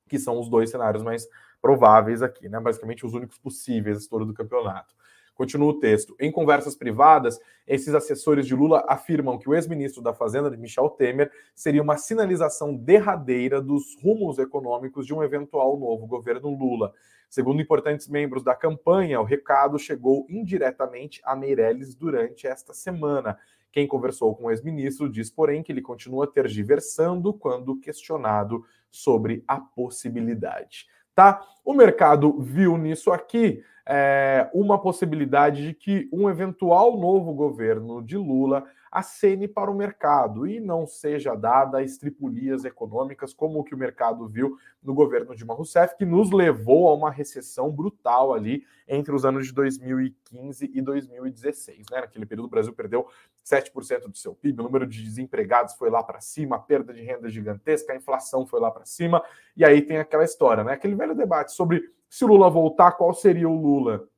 que 0.09 0.19
são 0.19 0.39
os 0.39 0.49
dois 0.49 0.71
cenários 0.71 1.03
mais 1.03 1.27
prováveis 1.61 2.23
aqui, 2.23 2.49
né? 2.49 2.61
Basicamente 2.61 3.05
os 3.05 3.15
únicos 3.15 3.39
possíveis 3.39 3.99
história 3.99 4.27
do 4.27 4.35
campeonato. 4.35 4.95
Continua 5.37 5.69
o 5.69 5.79
texto. 5.79 6.17
Em 6.19 6.33
conversas 6.33 6.75
privadas, 6.75 7.39
esses 7.67 7.95
assessores 7.95 8.47
de 8.47 8.55
Lula 8.55 8.83
afirmam 8.89 9.39
que 9.39 9.49
o 9.49 9.55
ex-ministro 9.55 10.03
da 10.03 10.15
Fazenda, 10.15 10.49
Michel 10.57 10.89
Temer, 10.89 11.31
seria 11.55 11.83
uma 11.83 11.99
sinalização 11.99 12.75
derradeira 12.75 13.61
dos 13.61 13.95
rumos 14.03 14.39
econômicos 14.39 15.07
de 15.07 15.13
um 15.13 15.23
eventual 15.23 15.79
novo 15.79 16.07
governo 16.07 16.49
Lula. 16.49 16.95
Segundo 17.29 17.61
importantes 17.61 18.09
membros 18.09 18.43
da 18.43 18.55
campanha, 18.55 19.21
o 19.21 19.25
recado 19.25 19.79
chegou 19.79 20.27
indiretamente 20.27 21.21
a 21.23 21.37
Meirelles 21.37 21.95
durante 21.95 22.47
esta 22.47 22.73
semana. 22.73 23.39
Quem 23.71 23.87
conversou 23.87 24.35
com 24.35 24.45
o 24.45 24.51
ex-ministro 24.51 25.07
diz, 25.07 25.31
porém, 25.31 25.63
que 25.63 25.71
ele 25.71 25.83
continua 25.83 26.27
tergiversando 26.27 27.35
quando 27.35 27.79
questionado 27.79 28.65
sobre 28.91 29.45
a 29.47 29.61
possibilidade. 29.61 30.87
Tá? 31.15 31.43
O 31.63 31.75
mercado 31.75 32.41
viu 32.41 32.79
nisso 32.79 33.11
aqui 33.13 33.63
é, 33.89 34.49
uma 34.53 34.79
possibilidade 34.79 35.67
de 35.69 35.75
que 35.75 36.09
um 36.13 36.29
eventual 36.29 36.99
novo 36.99 37.33
governo 37.33 38.03
de 38.03 38.17
Lula 38.17 38.65
acene 38.97 39.47
para 39.47 39.71
o 39.71 39.75
mercado 39.75 40.47
e 40.47 40.59
não 40.59 40.87
seja 40.87 41.35
dada 41.35 41.83
estripulias 41.83 42.65
econômicas 42.65 43.35
como 43.35 43.59
o 43.59 43.63
que 43.63 43.75
o 43.75 43.79
mercado 43.79 44.27
viu 44.27 44.57
no 44.83 44.95
governo 44.95 45.37
Dilma 45.37 45.53
Rousseff, 45.53 45.95
que 45.99 46.07
nos 46.07 46.31
levou 46.31 46.89
a 46.89 46.95
uma 46.95 47.11
recessão 47.11 47.71
brutal 47.71 48.33
ali 48.33 48.65
entre 48.89 49.15
os 49.15 49.27
anos 49.27 49.49
de 49.49 49.53
2015 49.53 50.71
e 50.73 50.81
2016. 50.81 51.87
Né? 51.91 52.01
Naquele 52.01 52.25
período, 52.25 52.47
o 52.47 52.51
Brasil 52.51 52.73
perdeu 52.73 53.07
7% 53.45 54.09
do 54.09 54.17
seu 54.17 54.35
PIB, 54.35 54.61
o 54.61 54.65
número 54.65 54.87
de 54.87 55.03
desempregados 55.03 55.75
foi 55.75 55.91
lá 55.91 56.03
para 56.03 56.21
cima, 56.23 56.57
a 56.57 56.59
perda 56.59 56.95
de 56.95 57.03
renda 57.03 57.29
gigantesca, 57.29 57.93
a 57.93 57.97
inflação 57.97 58.47
foi 58.47 58.61
lá 58.61 58.71
para 58.71 58.87
cima, 58.87 59.23
e 59.55 59.63
aí 59.63 59.83
tem 59.83 59.99
aquela 59.99 60.25
história, 60.25 60.65
né? 60.65 60.73
aquele 60.73 60.95
velho 60.95 61.15
debate 61.15 61.53
sobre 61.53 61.83
se 62.09 62.25
o 62.25 62.29
Lula 62.29 62.49
voltar, 62.49 62.93
qual 62.93 63.13
seria 63.13 63.49
o 63.49 63.61
Lula? 63.61 64.09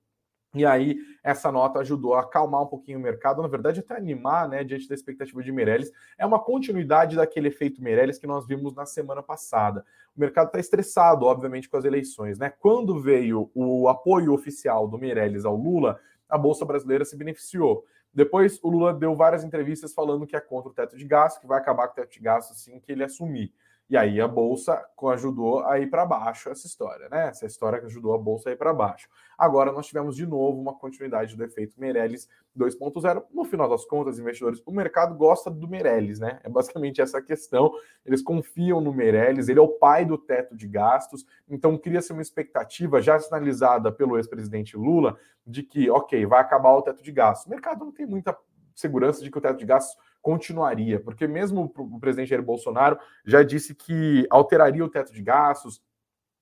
E 0.54 0.64
aí, 0.64 0.96
essa 1.22 1.52
nota 1.52 1.78
ajudou 1.80 2.14
a 2.14 2.20
acalmar 2.20 2.62
um 2.62 2.66
pouquinho 2.66 2.98
o 2.98 3.02
mercado, 3.02 3.42
na 3.42 3.48
verdade, 3.48 3.80
até 3.80 3.94
animar, 3.94 4.48
né, 4.48 4.64
diante 4.64 4.88
da 4.88 4.94
expectativa 4.94 5.42
de 5.42 5.52
Meirelles. 5.52 5.92
É 6.16 6.24
uma 6.24 6.38
continuidade 6.38 7.16
daquele 7.16 7.48
efeito 7.48 7.82
Meirelles 7.82 8.18
que 8.18 8.26
nós 8.26 8.46
vimos 8.46 8.74
na 8.74 8.86
semana 8.86 9.22
passada. 9.22 9.84
O 10.16 10.20
mercado 10.20 10.46
está 10.46 10.58
estressado, 10.58 11.26
obviamente, 11.26 11.68
com 11.68 11.76
as 11.76 11.84
eleições, 11.84 12.38
né? 12.38 12.50
Quando 12.60 12.98
veio 12.98 13.50
o 13.54 13.88
apoio 13.88 14.32
oficial 14.32 14.88
do 14.88 14.96
Meirelles 14.96 15.44
ao 15.44 15.54
Lula, 15.54 16.00
a 16.28 16.38
Bolsa 16.38 16.64
Brasileira 16.64 17.04
se 17.04 17.16
beneficiou. 17.16 17.84
Depois, 18.12 18.58
o 18.62 18.70
Lula 18.70 18.94
deu 18.94 19.14
várias 19.14 19.44
entrevistas 19.44 19.92
falando 19.92 20.26
que 20.26 20.34
é 20.34 20.40
contra 20.40 20.70
o 20.70 20.74
teto 20.74 20.96
de 20.96 21.04
gasto, 21.04 21.40
que 21.40 21.46
vai 21.46 21.58
acabar 21.58 21.86
com 21.88 21.92
o 21.92 21.96
teto 21.96 22.12
de 22.12 22.20
gasto 22.20 22.52
assim 22.52 22.80
que 22.80 22.90
ele 22.90 23.04
assumir. 23.04 23.52
E 23.90 23.97
aí 23.97 24.21
a 24.21 24.28
bolsa 24.28 24.85
ajudou 25.12 25.61
a 25.64 25.78
ir 25.78 25.88
para 25.88 26.04
baixo 26.04 26.50
essa 26.50 26.66
história, 26.66 27.09
né? 27.09 27.28
Essa 27.28 27.47
história 27.47 27.80
que 27.80 27.87
ajudou 27.87 28.12
a 28.14 28.18
bolsa 28.18 28.50
a 28.50 28.52
ir 28.52 28.57
para 28.57 28.75
baixo. 28.75 29.09
Agora 29.37 29.73
nós 29.73 29.87
tivemos 29.87 30.14
de 30.14 30.26
novo 30.26 30.61
uma 30.61 30.75
continuidade 30.75 31.35
do 31.35 31.42
efeito 31.42 31.80
Meirelles 31.80 32.28
2.0. 32.54 33.25
No 33.33 33.47
final 33.47 33.66
das 33.66 33.87
contas, 33.87 34.18
investidores, 34.18 34.62
o 34.66 34.73
mercado 34.73 35.14
gosta 35.14 35.50
do 35.50 35.66
Meirelles, 35.66 36.18
né? 36.18 36.38
É 36.45 36.50
basicamente 36.50 37.00
essa 37.00 37.23
questão. 37.23 37.73
Eles 38.04 38.21
confiam 38.21 38.78
no 38.78 38.92
Meirelles, 38.92 39.49
ele 39.49 39.59
é 39.59 39.62
o 39.62 39.68
pai 39.68 40.04
do 40.04 40.18
teto 40.18 40.54
de 40.54 40.68
gastos, 40.68 41.25
então 41.49 41.78
cria-se 41.78 42.12
uma 42.12 42.21
expectativa 42.21 43.00
já 43.00 43.18
sinalizada 43.18 43.90
pelo 43.90 44.18
ex-presidente 44.18 44.76
Lula 44.76 45.16
de 45.47 45.62
que, 45.62 45.88
ok, 45.88 46.26
vai 46.26 46.40
acabar 46.40 46.75
o 46.75 46.83
teto 46.83 47.02
de 47.02 47.11
gastos. 47.11 47.47
O 47.47 47.50
mercado 47.50 47.87
não 47.87 47.92
tem 47.92 48.04
muita 48.04 48.37
segurança 48.75 49.23
de 49.23 49.30
que 49.30 49.38
o 49.38 49.40
teto 49.40 49.59
de 49.59 49.64
gastos 49.64 49.97
continuaria, 50.20 51.00
porque 51.00 51.26
mesmo 51.26 51.72
o 51.76 52.00
presidente 52.00 52.30
Jair 52.30 52.42
Bolsonaro 52.42 52.98
já 53.25 53.42
disse 53.42 53.75
que 53.75 54.26
alteraria 54.30 54.84
o 54.84 54.88
teto 54.88 55.12
de 55.12 55.22
gastos, 55.22 55.80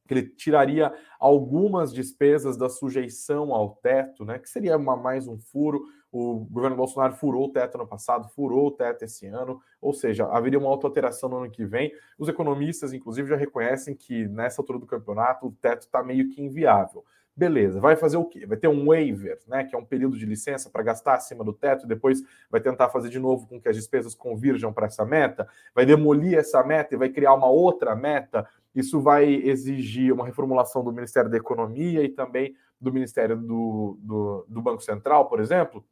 que 0.06 0.14
ele 0.14 0.28
tiraria 0.28 0.94
algumas 1.18 1.92
despesas 1.92 2.56
da 2.56 2.68
sujeição 2.68 3.52
ao 3.52 3.76
teto, 3.76 4.24
né? 4.24 4.38
Que 4.38 4.48
seria 4.48 4.76
uma, 4.76 4.96
mais 4.96 5.26
um 5.26 5.38
furo. 5.38 5.82
O 6.12 6.46
governo 6.50 6.76
Bolsonaro 6.76 7.14
furou 7.14 7.46
o 7.46 7.52
teto 7.52 7.76
no 7.76 7.86
passado, 7.86 8.28
furou 8.28 8.68
o 8.68 8.70
teto 8.70 9.04
esse 9.04 9.26
ano, 9.26 9.60
ou 9.80 9.92
seja, 9.92 10.26
haveria 10.26 10.58
uma 10.58 10.68
auto-alteração 10.68 11.28
no 11.28 11.38
ano 11.38 11.50
que 11.50 11.64
vem. 11.64 11.92
Os 12.18 12.28
economistas, 12.28 12.92
inclusive, 12.92 13.28
já 13.28 13.36
reconhecem 13.36 13.94
que 13.94 14.26
nessa 14.28 14.62
altura 14.62 14.78
do 14.78 14.86
campeonato 14.86 15.48
o 15.48 15.52
teto 15.52 15.82
está 15.82 16.02
meio 16.02 16.30
que 16.30 16.40
inviável. 16.40 17.04
Beleza, 17.38 17.78
vai 17.78 17.96
fazer 17.96 18.16
o 18.16 18.24
quê? 18.24 18.46
Vai 18.46 18.56
ter 18.56 18.66
um 18.66 18.86
waiver, 18.86 19.38
né, 19.46 19.62
que 19.62 19.76
é 19.76 19.78
um 19.78 19.84
período 19.84 20.16
de 20.16 20.24
licença 20.24 20.70
para 20.70 20.82
gastar 20.82 21.16
acima 21.16 21.44
do 21.44 21.52
teto, 21.52 21.86
depois 21.86 22.22
vai 22.50 22.62
tentar 22.62 22.88
fazer 22.88 23.10
de 23.10 23.18
novo 23.18 23.46
com 23.46 23.60
que 23.60 23.68
as 23.68 23.76
despesas 23.76 24.14
convirjam 24.14 24.72
para 24.72 24.86
essa 24.86 25.04
meta, 25.04 25.46
vai 25.74 25.84
demolir 25.84 26.38
essa 26.38 26.64
meta 26.64 26.94
e 26.94 26.98
vai 26.98 27.10
criar 27.10 27.34
uma 27.34 27.48
outra 27.48 27.94
meta. 27.94 28.48
Isso 28.74 29.02
vai 29.02 29.34
exigir 29.34 30.14
uma 30.14 30.24
reformulação 30.24 30.82
do 30.82 30.90
Ministério 30.90 31.30
da 31.30 31.36
Economia 31.36 32.02
e 32.02 32.08
também 32.08 32.56
do 32.80 32.90
Ministério 32.90 33.36
do, 33.36 33.98
do, 34.00 34.46
do 34.48 34.62
Banco 34.62 34.82
Central, 34.82 35.28
por 35.28 35.38
exemplo. 35.38 35.84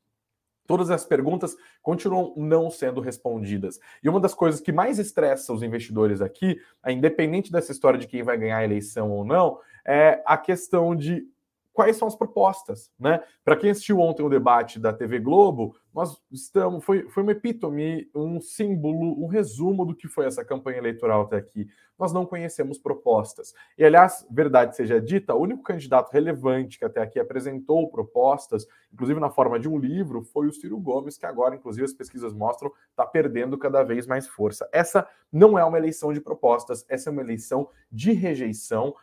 Todas 0.67 0.91
as 0.91 1.05
perguntas 1.05 1.55
continuam 1.83 2.33
não 2.39 2.71
sendo 2.71 3.03
respondidas. 3.03 3.79
E 4.03 4.09
uma 4.09 4.19
das 4.19 4.33
coisas 4.33 4.63
que 4.63 4.73
mais 4.73 4.99
estressa 4.99 5.53
os 5.53 5.63
investidores 5.63 6.23
aqui, 6.23 6.59
independente 6.89 7.53
dessa 7.53 7.71
história 7.71 7.99
de 7.99 8.07
quem 8.07 8.23
vai 8.23 8.39
ganhar 8.39 8.57
a 8.57 8.65
eleição 8.65 9.11
ou 9.11 9.27
não, 9.27 9.59
é 9.87 10.23
a 10.25 10.39
questão 10.39 10.97
de 10.97 11.27
quais 11.75 11.97
são 11.97 12.07
as 12.07 12.15
propostas, 12.15 12.91
né? 12.99 13.21
Para 13.45 13.57
quem 13.57 13.69
assistiu 13.69 13.99
ontem 13.99 14.23
o 14.23 14.29
debate 14.29 14.79
da 14.79 14.93
TV 14.93 15.19
Globo, 15.19 15.75
nós 15.93 16.17
estamos 16.31 16.85
foi, 16.85 17.09
foi 17.09 17.23
uma 17.23 17.33
epítome, 17.33 18.09
um 18.15 18.41
símbolo, 18.41 19.23
um 19.23 19.27
resumo 19.27 19.85
do 19.85 19.95
que 19.95 20.09
foi 20.09 20.25
essa 20.27 20.45
campanha 20.45 20.79
eleitoral 20.79 21.23
até 21.23 21.37
aqui. 21.37 21.69
Nós 21.99 22.13
não 22.13 22.27
conhecemos 22.27 22.79
propostas. 22.79 23.55
E 23.77 23.85
aliás, 23.85 24.27
verdade 24.31 24.75
seja 24.75 25.01
dita, 25.01 25.35
o 25.35 25.41
único 25.41 25.63
candidato 25.63 26.11
relevante 26.11 26.79
que 26.79 26.85
até 26.85 27.01
aqui 27.01 27.21
apresentou 27.21 27.89
propostas, 27.91 28.67
inclusive 28.93 29.21
na 29.21 29.31
forma 29.31 29.59
de 29.59 29.69
um 29.69 29.79
livro, 29.79 30.23
foi 30.23 30.47
o 30.47 30.53
Ciro 30.53 30.79
Gomes, 30.79 31.17
que 31.17 31.27
agora, 31.27 31.55
inclusive, 31.55 31.85
as 31.85 31.93
pesquisas 31.93 32.33
mostram, 32.33 32.73
está 32.91 33.07
perdendo 33.07 33.59
cada 33.59 33.83
vez 33.83 34.07
mais 34.07 34.27
força. 34.27 34.69
Essa 34.73 35.07
não 35.33 35.59
é 35.59 35.65
uma 35.65 35.79
eleição 35.79 36.13
de 36.13 36.21
propostas, 36.21 36.85
essa 36.89 37.11
é 37.11 37.13
uma 37.13 37.23
eleição 37.23 37.69
de 37.91 38.13
rejeição. 38.13 38.95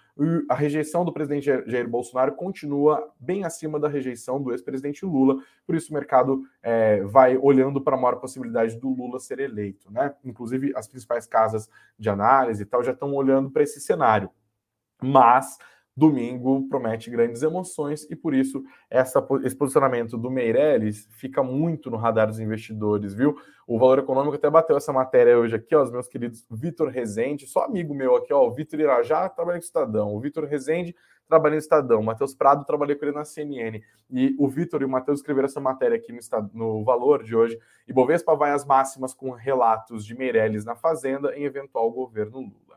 A 0.49 0.53
rejeição 0.53 1.03
do 1.03 1.11
presidente 1.11 1.45
Jair 1.45 1.87
Bolsonaro 1.87 2.33
continua 2.33 3.11
bem 3.19 3.43
acima 3.43 3.79
da 3.79 3.87
rejeição 3.87 4.41
do 4.41 4.51
ex-presidente 4.51 5.05
Lula, 5.05 5.41
por 5.65 5.75
isso 5.75 5.89
o 5.89 5.93
mercado 5.93 6.43
é, 6.61 7.01
vai 7.01 7.37
olhando 7.37 7.81
para 7.81 7.95
a 7.95 7.99
maior 7.99 8.17
possibilidade 8.17 8.79
do 8.79 8.89
Lula 8.89 9.19
ser 9.19 9.39
eleito, 9.39 9.91
né? 9.91 10.13
Inclusive 10.23 10.73
as 10.75 10.87
principais 10.87 11.25
casas 11.25 11.69
de 11.97 12.09
análise 12.09 12.61
e 12.61 12.65
tal 12.65 12.83
já 12.83 12.91
estão 12.91 13.13
olhando 13.13 13.49
para 13.49 13.63
esse 13.63 13.79
cenário. 13.79 14.29
Mas 15.01 15.57
domingo 15.95 16.67
promete 16.69 17.09
grandes 17.09 17.43
emoções 17.43 18.09
e 18.09 18.15
por 18.15 18.33
isso 18.33 18.63
essa, 18.89 19.25
esse 19.43 19.55
posicionamento 19.55 20.17
do 20.17 20.31
Meirelles 20.31 21.07
fica 21.11 21.43
muito 21.43 21.91
no 21.91 21.97
radar 21.97 22.27
dos 22.27 22.39
investidores, 22.39 23.13
viu? 23.13 23.35
O 23.67 23.77
Valor 23.77 23.99
Econômico 23.99 24.35
até 24.35 24.49
bateu 24.49 24.77
essa 24.77 24.93
matéria 24.93 25.37
hoje 25.37 25.55
aqui, 25.55 25.75
ó, 25.75 25.83
os 25.83 25.91
meus 25.91 26.07
queridos 26.07 26.45
Vitor 26.49 26.89
Rezende, 26.89 27.45
só 27.45 27.65
amigo 27.65 27.93
meu 27.93 28.15
aqui, 28.15 28.33
ó, 28.33 28.47
o 28.47 28.53
Vitor 28.53 28.79
Irajá 28.79 29.27
trabalha 29.29 29.59
com 29.59 29.65
Estadão, 29.65 30.15
o 30.15 30.19
Vitor 30.19 30.45
Rezende 30.45 30.95
trabalha 31.27 31.53
no 31.53 31.59
Estadão, 31.59 31.99
o 31.99 32.03
Matheus 32.03 32.33
Prado 32.33 32.65
trabalhei 32.65 32.95
com 32.95 33.05
ele 33.05 33.15
na 33.15 33.23
CNN, 33.23 33.81
e 34.09 34.35
o 34.37 34.47
Vitor 34.49 34.81
e 34.81 34.85
o 34.85 34.89
Matheus 34.89 35.19
escreveram 35.19 35.45
essa 35.45 35.61
matéria 35.61 35.97
aqui 35.97 36.11
no, 36.11 36.19
no 36.53 36.83
Valor 36.83 37.23
de 37.23 37.35
hoje, 37.35 37.57
e 37.87 37.93
Bovespa 37.93 38.35
vai 38.35 38.51
às 38.51 38.65
máximas 38.65 39.13
com 39.13 39.31
relatos 39.31 40.05
de 40.05 40.17
Meirelles 40.17 40.65
na 40.65 40.75
Fazenda 40.75 41.33
em 41.35 41.45
eventual 41.45 41.89
governo 41.91 42.39
Lula. 42.39 42.70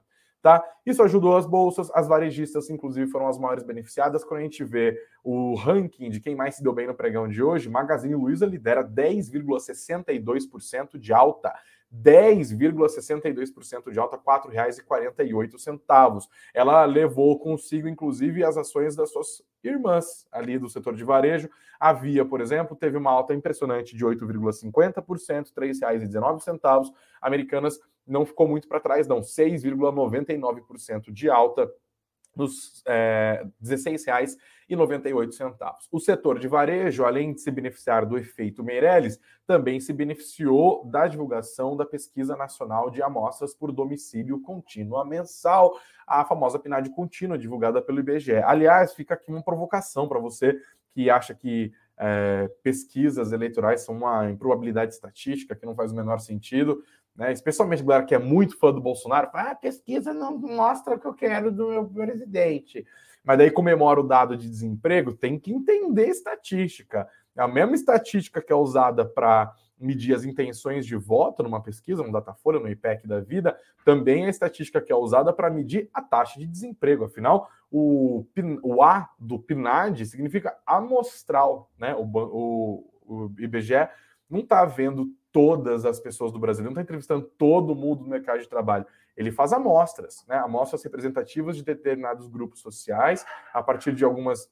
Tá? 0.44 0.62
Isso 0.84 1.02
ajudou 1.02 1.36
as 1.38 1.46
bolsas, 1.46 1.90
as 1.94 2.06
varejistas, 2.06 2.68
inclusive, 2.68 3.10
foram 3.10 3.28
as 3.28 3.38
maiores 3.38 3.64
beneficiadas. 3.64 4.22
Quando 4.22 4.40
a 4.40 4.42
gente 4.42 4.62
vê 4.62 4.94
o 5.24 5.54
ranking 5.54 6.10
de 6.10 6.20
quem 6.20 6.36
mais 6.36 6.56
se 6.56 6.62
deu 6.62 6.70
bem 6.70 6.86
no 6.86 6.94
pregão 6.94 7.26
de 7.26 7.42
hoje, 7.42 7.70
Magazine 7.70 8.14
Luiza 8.14 8.44
lidera 8.44 8.84
10,62% 8.84 10.98
de 10.98 11.14
alta. 11.14 11.50
10,62% 11.90 13.90
de 13.90 13.98
alta, 13.98 14.16
R$ 14.16 14.22
4,48. 14.22 16.28
Ela 16.52 16.84
levou 16.84 17.38
consigo, 17.38 17.88
inclusive, 17.88 18.44
as 18.44 18.58
ações 18.58 18.94
das 18.94 19.12
suas 19.12 19.42
irmãs 19.62 20.28
ali 20.30 20.58
do 20.58 20.68
setor 20.68 20.94
de 20.94 21.04
varejo. 21.04 21.48
A 21.80 21.94
Via, 21.94 22.22
por 22.22 22.42
exemplo, 22.42 22.76
teve 22.76 22.98
uma 22.98 23.10
alta 23.10 23.32
impressionante 23.32 23.96
de 23.96 24.04
8,50%, 24.04 25.52
R$ 25.56 25.72
3,19. 25.72 26.92
Americanas 27.22 27.80
não 28.06 28.26
ficou 28.26 28.46
muito 28.46 28.68
para 28.68 28.80
trás, 28.80 29.06
não, 29.06 29.20
6,99% 29.20 31.12
de 31.12 31.30
alta 31.30 31.70
nos 32.37 32.82
é, 32.87 33.42
R$ 33.44 33.76
16,98. 33.76 35.75
O 35.90 36.00
setor 36.00 36.38
de 36.38 36.49
varejo, 36.49 37.04
além 37.04 37.32
de 37.32 37.40
se 37.40 37.50
beneficiar 37.50 38.04
do 38.04 38.18
efeito 38.18 38.62
Meirelles, 38.62 39.20
também 39.46 39.78
se 39.80 39.92
beneficiou 39.92 40.84
da 40.87 41.06
divulgação 41.06 41.76
da 41.76 41.87
Pesquisa 41.87 42.37
Nacional 42.37 42.90
de 42.90 43.02
Amostras 43.02 43.54
por 43.54 43.70
Domicílio 43.73 44.40
Contínua 44.40 45.04
Mensal, 45.04 45.78
a 46.06 46.25
famosa 46.25 46.58
PNAD 46.58 46.90
contínua, 46.90 47.38
divulgada 47.38 47.80
pelo 47.80 48.00
IBGE. 48.00 48.37
Aliás, 48.37 48.94
fica 48.94 49.14
aqui 49.14 49.30
uma 49.30 49.42
provocação 49.42 50.08
para 50.08 50.18
você 50.18 50.58
que 50.92 51.08
acha 51.11 51.34
que 51.34 51.73
é, 51.96 52.50
pesquisas 52.62 53.32
eleitorais 53.32 53.82
são 53.82 53.96
uma 53.96 54.28
improbabilidade 54.30 54.94
estatística 54.94 55.54
que 55.54 55.64
não 55.64 55.75
faz 55.75 55.92
o 55.92 55.96
menor 55.96 56.18
sentido 56.18 56.82
né? 57.16 57.33
Especialmente 57.33 57.83
a 57.83 57.87
galera 57.87 58.06
que 58.06 58.14
é 58.14 58.18
muito 58.18 58.59
fã 58.59 58.73
do 58.73 58.80
Bolsonaro, 58.80 59.30
fala, 59.30 59.50
ah, 59.50 59.52
a 59.52 59.56
pesquisa 59.56 60.12
não 60.12 60.37
mostra 60.38 60.97
o 60.97 60.99
que 60.99 61.06
eu 61.06 61.14
quero 61.14 61.52
do 61.52 61.68
meu 61.68 61.87
presidente. 61.87 62.85
Mas 63.23 63.38
daí 63.38 63.50
comemora 63.50 64.00
o 64.00 64.06
dado 64.06 64.37
de 64.37 64.49
desemprego, 64.49 65.14
tem 65.14 65.38
que 65.38 65.52
entender 65.52 66.09
estatística. 66.09 67.09
É 67.37 67.42
a 67.42 67.49
mesma 67.49 67.75
estatística 67.75 68.42
que 68.42 68.52
é 68.52 68.56
usada 68.56 69.04
para 69.04 69.54
medir 69.78 70.14
as 70.14 70.25
intenções 70.25 70.87
de 70.87 70.97
voto 70.97 71.42
numa 71.42 71.62
pesquisa, 71.62 72.02
no 72.02 72.12
Datafolha, 72.12 72.61
no 72.61 72.68
IPEC 72.68 73.06
da 73.06 73.21
vida, 73.21 73.59
também 73.85 74.25
é 74.25 74.26
a 74.26 74.30
estatística 74.30 74.80
que 74.80 74.92
é 74.92 74.97
usada 74.97 75.33
para 75.33 75.50
medir 75.50 75.88
a 75.92 76.00
taxa 76.00 76.38
de 76.38 76.47
desemprego. 76.47 77.04
Afinal, 77.04 77.49
o, 77.71 78.25
o 78.62 78.83
A 78.83 79.11
do 79.18 79.38
PNAD 79.38 80.06
significa 80.06 80.56
amostral, 80.64 81.71
né? 81.78 81.94
O, 81.94 82.04
o, 82.04 82.90
o 83.06 83.30
IBGE 83.38 83.88
não 84.30 84.40
está 84.40 84.64
vendo 84.64 85.11
todas 85.34 85.84
as 85.84 85.98
pessoas 85.98 86.30
do 86.30 86.38
Brasil, 86.38 86.60
ele 86.60 86.66
não 86.66 86.72
está 86.74 86.82
entrevistando 86.82 87.28
todo 87.36 87.74
mundo 87.74 88.04
no 88.04 88.08
mercado 88.08 88.38
de 88.38 88.48
trabalho. 88.48 88.86
Ele 89.16 89.32
faz 89.32 89.52
amostras, 89.52 90.24
né? 90.28 90.36
amostras 90.36 90.84
representativas 90.84 91.56
de 91.56 91.64
determinados 91.64 92.28
grupos 92.28 92.60
sociais, 92.60 93.26
a 93.52 93.60
partir 93.60 93.92
de 93.92 94.04
algumas 94.04 94.48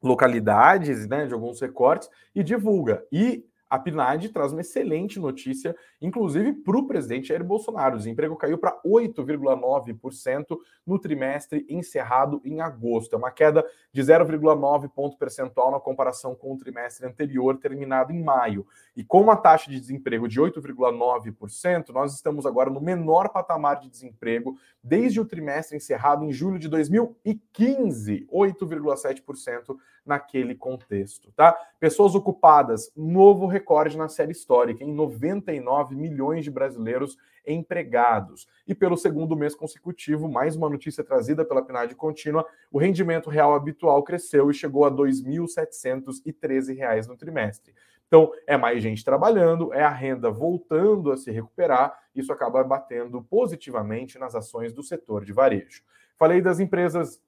localidades, 0.00 1.08
né? 1.08 1.26
de 1.26 1.34
alguns 1.34 1.60
recortes, 1.60 2.08
e 2.32 2.44
divulga. 2.44 3.04
E 3.10 3.44
a 3.72 3.78
PNAD 3.78 4.28
traz 4.28 4.52
uma 4.52 4.60
excelente 4.60 5.18
notícia, 5.18 5.74
inclusive 5.98 6.52
para 6.52 6.76
o 6.76 6.86
presidente 6.86 7.28
Jair 7.28 7.42
Bolsonaro. 7.42 7.94
O 7.94 7.98
desemprego 7.98 8.36
caiu 8.36 8.58
para 8.58 8.78
8,9% 8.84 10.58
no 10.86 10.98
trimestre 10.98 11.64
encerrado 11.70 12.38
em 12.44 12.60
agosto. 12.60 13.14
É 13.14 13.16
uma 13.16 13.30
queda 13.30 13.64
de 13.90 14.02
0,9 14.02 14.90
ponto 14.90 15.16
percentual 15.16 15.70
na 15.70 15.80
comparação 15.80 16.34
com 16.34 16.52
o 16.52 16.58
trimestre 16.58 17.06
anterior, 17.06 17.56
terminado 17.56 18.12
em 18.12 18.22
maio. 18.22 18.66
E 18.94 19.02
com 19.02 19.22
uma 19.22 19.36
taxa 19.36 19.70
de 19.70 19.80
desemprego 19.80 20.28
de 20.28 20.38
8,9%, 20.38 21.88
nós 21.94 22.14
estamos 22.14 22.44
agora 22.44 22.68
no 22.68 22.78
menor 22.78 23.30
patamar 23.30 23.80
de 23.80 23.88
desemprego 23.88 24.54
desde 24.84 25.18
o 25.18 25.24
trimestre 25.24 25.78
encerrado 25.78 26.26
em 26.26 26.32
julho 26.32 26.58
de 26.58 26.68
2015, 26.68 28.26
8,7% 28.30 29.78
naquele 30.04 30.54
contexto, 30.54 31.30
tá? 31.32 31.56
Pessoas 31.78 32.14
ocupadas, 32.14 32.90
novo 32.96 33.46
recorde 33.46 33.96
na 33.96 34.08
série 34.08 34.32
histórica, 34.32 34.82
em 34.82 34.92
99 34.92 35.94
milhões 35.94 36.44
de 36.44 36.50
brasileiros 36.50 37.16
empregados. 37.46 38.48
E 38.66 38.74
pelo 38.74 38.96
segundo 38.96 39.36
mês 39.36 39.54
consecutivo, 39.54 40.28
mais 40.28 40.56
uma 40.56 40.68
notícia 40.68 41.04
trazida 41.04 41.44
pela 41.44 41.62
PNAD 41.62 41.94
contínua, 41.94 42.44
o 42.70 42.78
rendimento 42.78 43.30
real 43.30 43.54
habitual 43.54 44.02
cresceu 44.02 44.50
e 44.50 44.54
chegou 44.54 44.84
a 44.84 44.88
R$ 44.88 44.96
2.713 44.96 47.06
no 47.06 47.16
trimestre. 47.16 47.72
Então, 48.06 48.30
é 48.46 48.58
mais 48.58 48.82
gente 48.82 49.04
trabalhando, 49.04 49.72
é 49.72 49.82
a 49.82 49.88
renda 49.88 50.30
voltando 50.30 51.10
a 51.10 51.16
se 51.16 51.30
recuperar, 51.30 51.98
isso 52.14 52.30
acaba 52.30 52.62
batendo 52.62 53.22
positivamente 53.22 54.18
nas 54.18 54.34
ações 54.34 54.70
do 54.72 54.82
setor 54.82 55.24
de 55.24 55.32
varejo. 55.32 55.82
Falei 56.18 56.42
das 56.42 56.60
empresas 56.60 57.22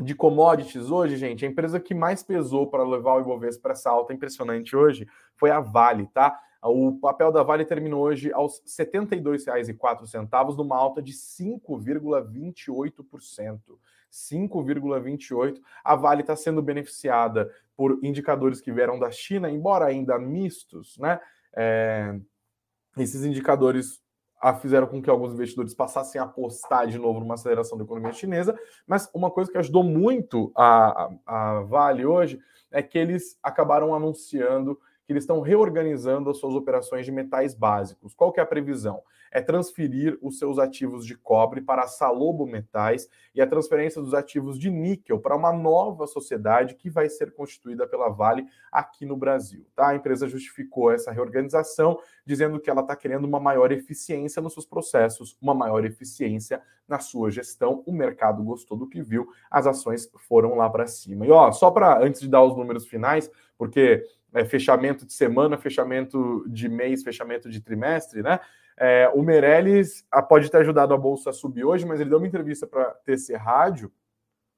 de 0.00 0.14
commodities 0.14 0.90
hoje, 0.90 1.16
gente, 1.16 1.44
a 1.44 1.48
empresa 1.48 1.78
que 1.78 1.94
mais 1.94 2.22
pesou 2.22 2.66
para 2.68 2.82
levar 2.82 3.16
o 3.16 3.20
Ibovespa 3.20 3.62
para 3.62 3.72
essa 3.72 3.90
alta 3.90 4.14
impressionante 4.14 4.74
hoje 4.76 5.06
foi 5.36 5.50
a 5.50 5.60
Vale, 5.60 6.06
tá? 6.08 6.40
O 6.62 6.98
papel 6.98 7.32
da 7.32 7.42
Vale 7.42 7.64
terminou 7.64 8.02
hoje 8.02 8.30
aos 8.32 8.58
R$ 8.58 8.64
72,04, 8.84 10.56
numa 10.56 10.76
alta 10.76 11.00
de 11.00 11.12
5,28%. 11.12 13.60
5,28%. 14.12 15.60
A 15.84 15.96
Vale 15.96 16.22
está 16.22 16.34
sendo 16.36 16.60
beneficiada 16.60 17.50
por 17.76 17.98
indicadores 18.02 18.60
que 18.60 18.72
vieram 18.72 18.98
da 18.98 19.10
China, 19.10 19.50
embora 19.50 19.86
ainda 19.86 20.18
mistos, 20.18 20.98
né? 20.98 21.18
É, 21.56 22.14
esses 22.96 23.24
indicadores 23.24 24.02
fizeram 24.60 24.86
com 24.86 25.02
que 25.02 25.10
alguns 25.10 25.32
investidores 25.32 25.74
passassem 25.74 26.20
a 26.20 26.24
apostar 26.24 26.86
de 26.86 26.98
novo 26.98 27.20
numa 27.20 27.34
aceleração 27.34 27.76
da 27.76 27.84
economia 27.84 28.12
chinesa, 28.12 28.58
mas 28.86 29.10
uma 29.14 29.30
coisa 29.30 29.50
que 29.50 29.58
ajudou 29.58 29.84
muito 29.84 30.50
a, 30.56 31.10
a, 31.26 31.58
a 31.58 31.60
Vale 31.62 32.06
hoje 32.06 32.38
é 32.70 32.82
que 32.82 32.98
eles 32.98 33.38
acabaram 33.42 33.94
anunciando 33.94 34.78
que 35.10 35.12
eles 35.12 35.24
estão 35.24 35.40
reorganizando 35.40 36.30
as 36.30 36.38
suas 36.38 36.54
operações 36.54 37.04
de 37.04 37.10
metais 37.10 37.52
básicos. 37.52 38.14
Qual 38.14 38.30
que 38.30 38.38
é 38.38 38.42
a 38.44 38.46
previsão? 38.46 39.02
É 39.32 39.40
transferir 39.40 40.16
os 40.22 40.38
seus 40.38 40.56
ativos 40.56 41.04
de 41.04 41.16
cobre 41.16 41.60
para 41.60 41.82
a 41.82 41.88
Salobo 41.88 42.46
Metais 42.46 43.08
e 43.34 43.42
a 43.42 43.46
transferência 43.46 44.00
dos 44.00 44.14
ativos 44.14 44.56
de 44.56 44.70
níquel 44.70 45.18
para 45.18 45.34
uma 45.34 45.52
nova 45.52 46.06
sociedade 46.06 46.76
que 46.76 46.88
vai 46.88 47.08
ser 47.08 47.32
constituída 47.32 47.88
pela 47.88 48.08
Vale 48.08 48.46
aqui 48.70 49.04
no 49.04 49.16
Brasil. 49.16 49.66
Tá? 49.74 49.88
A 49.88 49.96
empresa 49.96 50.28
justificou 50.28 50.92
essa 50.92 51.10
reorganização 51.10 51.98
dizendo 52.24 52.60
que 52.60 52.70
ela 52.70 52.82
está 52.82 52.94
querendo 52.94 53.24
uma 53.24 53.40
maior 53.40 53.72
eficiência 53.72 54.40
nos 54.40 54.52
seus 54.52 54.64
processos, 54.64 55.36
uma 55.42 55.54
maior 55.54 55.84
eficiência 55.84 56.62
na 56.86 57.00
sua 57.00 57.32
gestão. 57.32 57.82
O 57.84 57.92
mercado 57.92 58.44
gostou 58.44 58.78
do 58.78 58.88
que 58.88 59.02
viu, 59.02 59.26
as 59.50 59.66
ações 59.66 60.08
foram 60.28 60.54
lá 60.54 60.70
para 60.70 60.86
cima. 60.86 61.26
E 61.26 61.32
ó, 61.32 61.50
só 61.50 61.68
para 61.68 62.00
antes 62.00 62.20
de 62.20 62.28
dar 62.28 62.44
os 62.44 62.56
números 62.56 62.86
finais, 62.86 63.28
porque 63.58 64.04
é, 64.32 64.44
fechamento 64.44 65.04
de 65.06 65.12
semana, 65.12 65.58
fechamento 65.58 66.44
de 66.48 66.68
mês, 66.68 67.02
fechamento 67.02 67.48
de 67.48 67.60
trimestre, 67.60 68.22
né? 68.22 68.40
É, 68.76 69.10
o 69.14 69.22
Meirelles 69.22 70.06
ah, 70.10 70.22
pode 70.22 70.50
ter 70.50 70.58
ajudado 70.58 70.94
a 70.94 70.96
bolsa 70.96 71.30
a 71.30 71.32
subir 71.34 71.64
hoje, 71.64 71.84
mas 71.84 72.00
ele 72.00 72.08
deu 72.08 72.18
uma 72.18 72.26
entrevista 72.26 72.66
para 72.66 72.92
TC 73.04 73.36
Rádio 73.36 73.92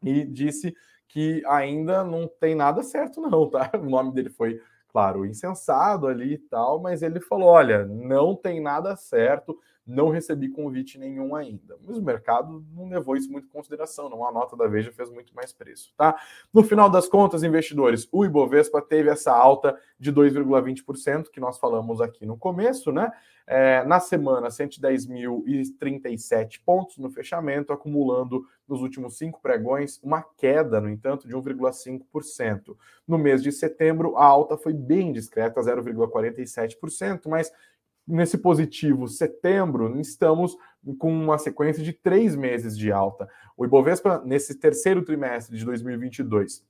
e 0.03 0.25
disse 0.25 0.75
que 1.09 1.43
ainda 1.47 2.05
não 2.05 2.29
tem 2.29 2.55
nada 2.55 2.83
certo, 2.83 3.21
não, 3.29 3.51
tá? 3.51 3.71
O 3.75 3.89
nome 3.89 4.13
dele 4.13 4.31
foi, 4.31 4.61
claro, 4.89 5.27
insensado 5.27 6.07
ali 6.07 6.35
e 6.35 6.39
tal, 6.39 6.81
mas 6.81 7.03
ele 7.03 7.21
falou: 7.21 7.49
olha, 7.49 7.85
não 7.85 8.37
tem 8.37 8.61
nada 8.61 8.95
certo 8.97 9.59
não 9.87 10.11
recebi 10.11 10.49
convite 10.49 10.99
nenhum 10.99 11.35
ainda. 11.35 11.77
Mas 11.85 11.97
o 11.97 12.03
mercado 12.03 12.65
não 12.73 12.89
levou 12.89 13.17
isso 13.17 13.31
muito 13.31 13.47
em 13.47 13.51
consideração, 13.51 14.09
não. 14.09 14.27
A 14.27 14.33
nota 14.33 14.57
da 14.57 14.67
Veja 14.67 14.93
fez 14.93 15.11
muito 15.11 15.35
mais 15.35 15.53
preço, 15.53 15.93
tá? 15.97 16.17
No 16.53 16.63
final 16.63 16.89
das 16.89 17.09
contas, 17.09 17.43
investidores, 17.43 18.09
o 18.13 18.25
Ibovespa 18.25 18.81
teve 18.81 19.11
essa 19.11 19.33
alta 19.33 19.77
de 19.99 20.13
2,20% 20.13 21.31
que 21.31 21.41
nós 21.41 21.59
falamos 21.59 22.01
aqui 22.01 22.25
no 22.25 22.37
começo, 22.37 22.93
né? 22.93 23.11
É, 23.45 23.85
na 23.85 23.99
semana, 23.99 24.47
110.037 24.49 26.61
pontos 26.65 26.97
no 26.99 27.11
fechamento, 27.11 27.73
acumulando 27.73 28.47
nos 28.69 28.81
últimos 28.81 29.19
cinco 29.19 29.43
pregões 29.43 29.99
uma 30.03 30.23
queda, 30.23 30.81
no 30.81 30.89
entanto, 30.89 31.27
de 31.27 31.35
1,5%. 31.35 32.77
No 33.07 33.19
mês 33.19 33.43
de 33.43 33.51
setembro, 33.51 34.17
a 34.17 34.25
alta 34.25 34.57
foi 34.57 34.73
bem 34.73 35.13
discreta, 35.13 35.61
0,47%, 35.61 37.29
mas 37.29 37.51
nesse 38.07 38.39
positivo 38.39 39.09
setembro, 39.09 40.01
estamos 40.01 40.57
com 40.99 41.13
uma 41.13 41.39
sequência 41.39 41.83
de 41.83 41.93
três 41.93 42.35
meses 42.35 42.77
de 42.77 42.91
alta. 42.91 43.29
O 43.57 43.65
Ibovespa, 43.65 44.21
nesse 44.25 44.57
terceiro 44.57 45.03
trimestre 45.03 45.57
de 45.57 45.65
2022, 45.65 46.65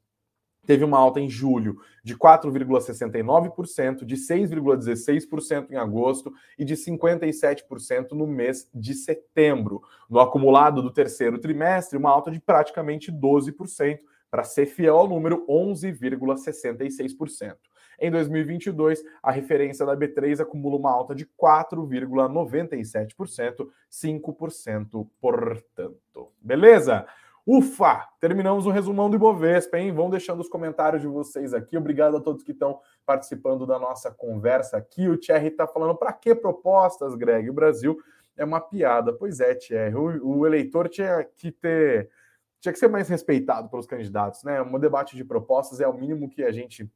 teve 0.66 0.84
uma 0.84 0.98
alta 0.98 1.20
em 1.20 1.28
julho 1.28 1.78
de 2.04 2.16
4,69%, 2.16 4.04
de 4.04 4.16
6,16% 4.16 5.70
em 5.70 5.76
agosto 5.76 6.32
e 6.58 6.64
de 6.64 6.74
57% 6.74 8.12
no 8.12 8.26
mês 8.26 8.68
de 8.74 8.94
setembro. 8.94 9.82
No 10.08 10.20
acumulado 10.20 10.82
do 10.82 10.92
terceiro 10.92 11.38
trimestre, 11.38 11.98
uma 11.98 12.10
alta 12.10 12.30
de 12.30 12.40
praticamente 12.40 13.10
12%, 13.10 13.98
para 14.30 14.44
ser 14.44 14.66
fiel 14.66 14.96
ao 14.96 15.08
número 15.08 15.44
11,66%. 15.46 17.56
Em 18.02 18.10
2022, 18.10 19.02
a 19.22 19.30
referência 19.30 19.86
da 19.86 19.96
B3 19.96 20.40
acumula 20.40 20.76
uma 20.76 20.90
alta 20.90 21.14
de 21.14 21.24
4,97%, 21.24 23.68
5% 23.88 25.08
portanto. 25.20 26.32
Beleza? 26.40 27.06
Ufa! 27.46 28.08
Terminamos 28.20 28.66
o 28.66 28.70
resumão 28.70 29.08
do 29.08 29.14
Ibovespa, 29.14 29.78
hein? 29.78 29.92
Vão 29.92 30.10
deixando 30.10 30.40
os 30.40 30.48
comentários 30.48 31.00
de 31.00 31.06
vocês 31.06 31.54
aqui. 31.54 31.78
Obrigado 31.78 32.16
a 32.16 32.20
todos 32.20 32.42
que 32.42 32.50
estão 32.50 32.80
participando 33.06 33.64
da 33.68 33.78
nossa 33.78 34.10
conversa 34.10 34.76
aqui. 34.76 35.08
O 35.08 35.16
Thierry 35.16 35.46
está 35.46 35.68
falando, 35.68 35.94
para 35.94 36.12
que 36.12 36.34
propostas, 36.34 37.14
Greg? 37.14 37.48
O 37.48 37.54
Brasil 37.54 37.96
é 38.36 38.44
uma 38.44 38.60
piada. 38.60 39.12
Pois 39.12 39.38
é, 39.38 39.54
Thierry. 39.54 39.94
O, 39.94 40.38
o 40.38 40.44
eleitor 40.44 40.88
tinha 40.88 41.24
que 41.36 41.52
ter... 41.52 42.10
Tinha 42.58 42.72
que 42.72 42.80
ser 42.80 42.88
mais 42.88 43.08
respeitado 43.08 43.68
pelos 43.68 43.86
candidatos, 43.86 44.42
né? 44.42 44.60
Um 44.60 44.76
debate 44.78 45.16
de 45.16 45.24
propostas 45.24 45.80
é 45.80 45.86
o 45.86 45.96
mínimo 45.96 46.28
que 46.28 46.42
a 46.42 46.50
gente 46.50 46.90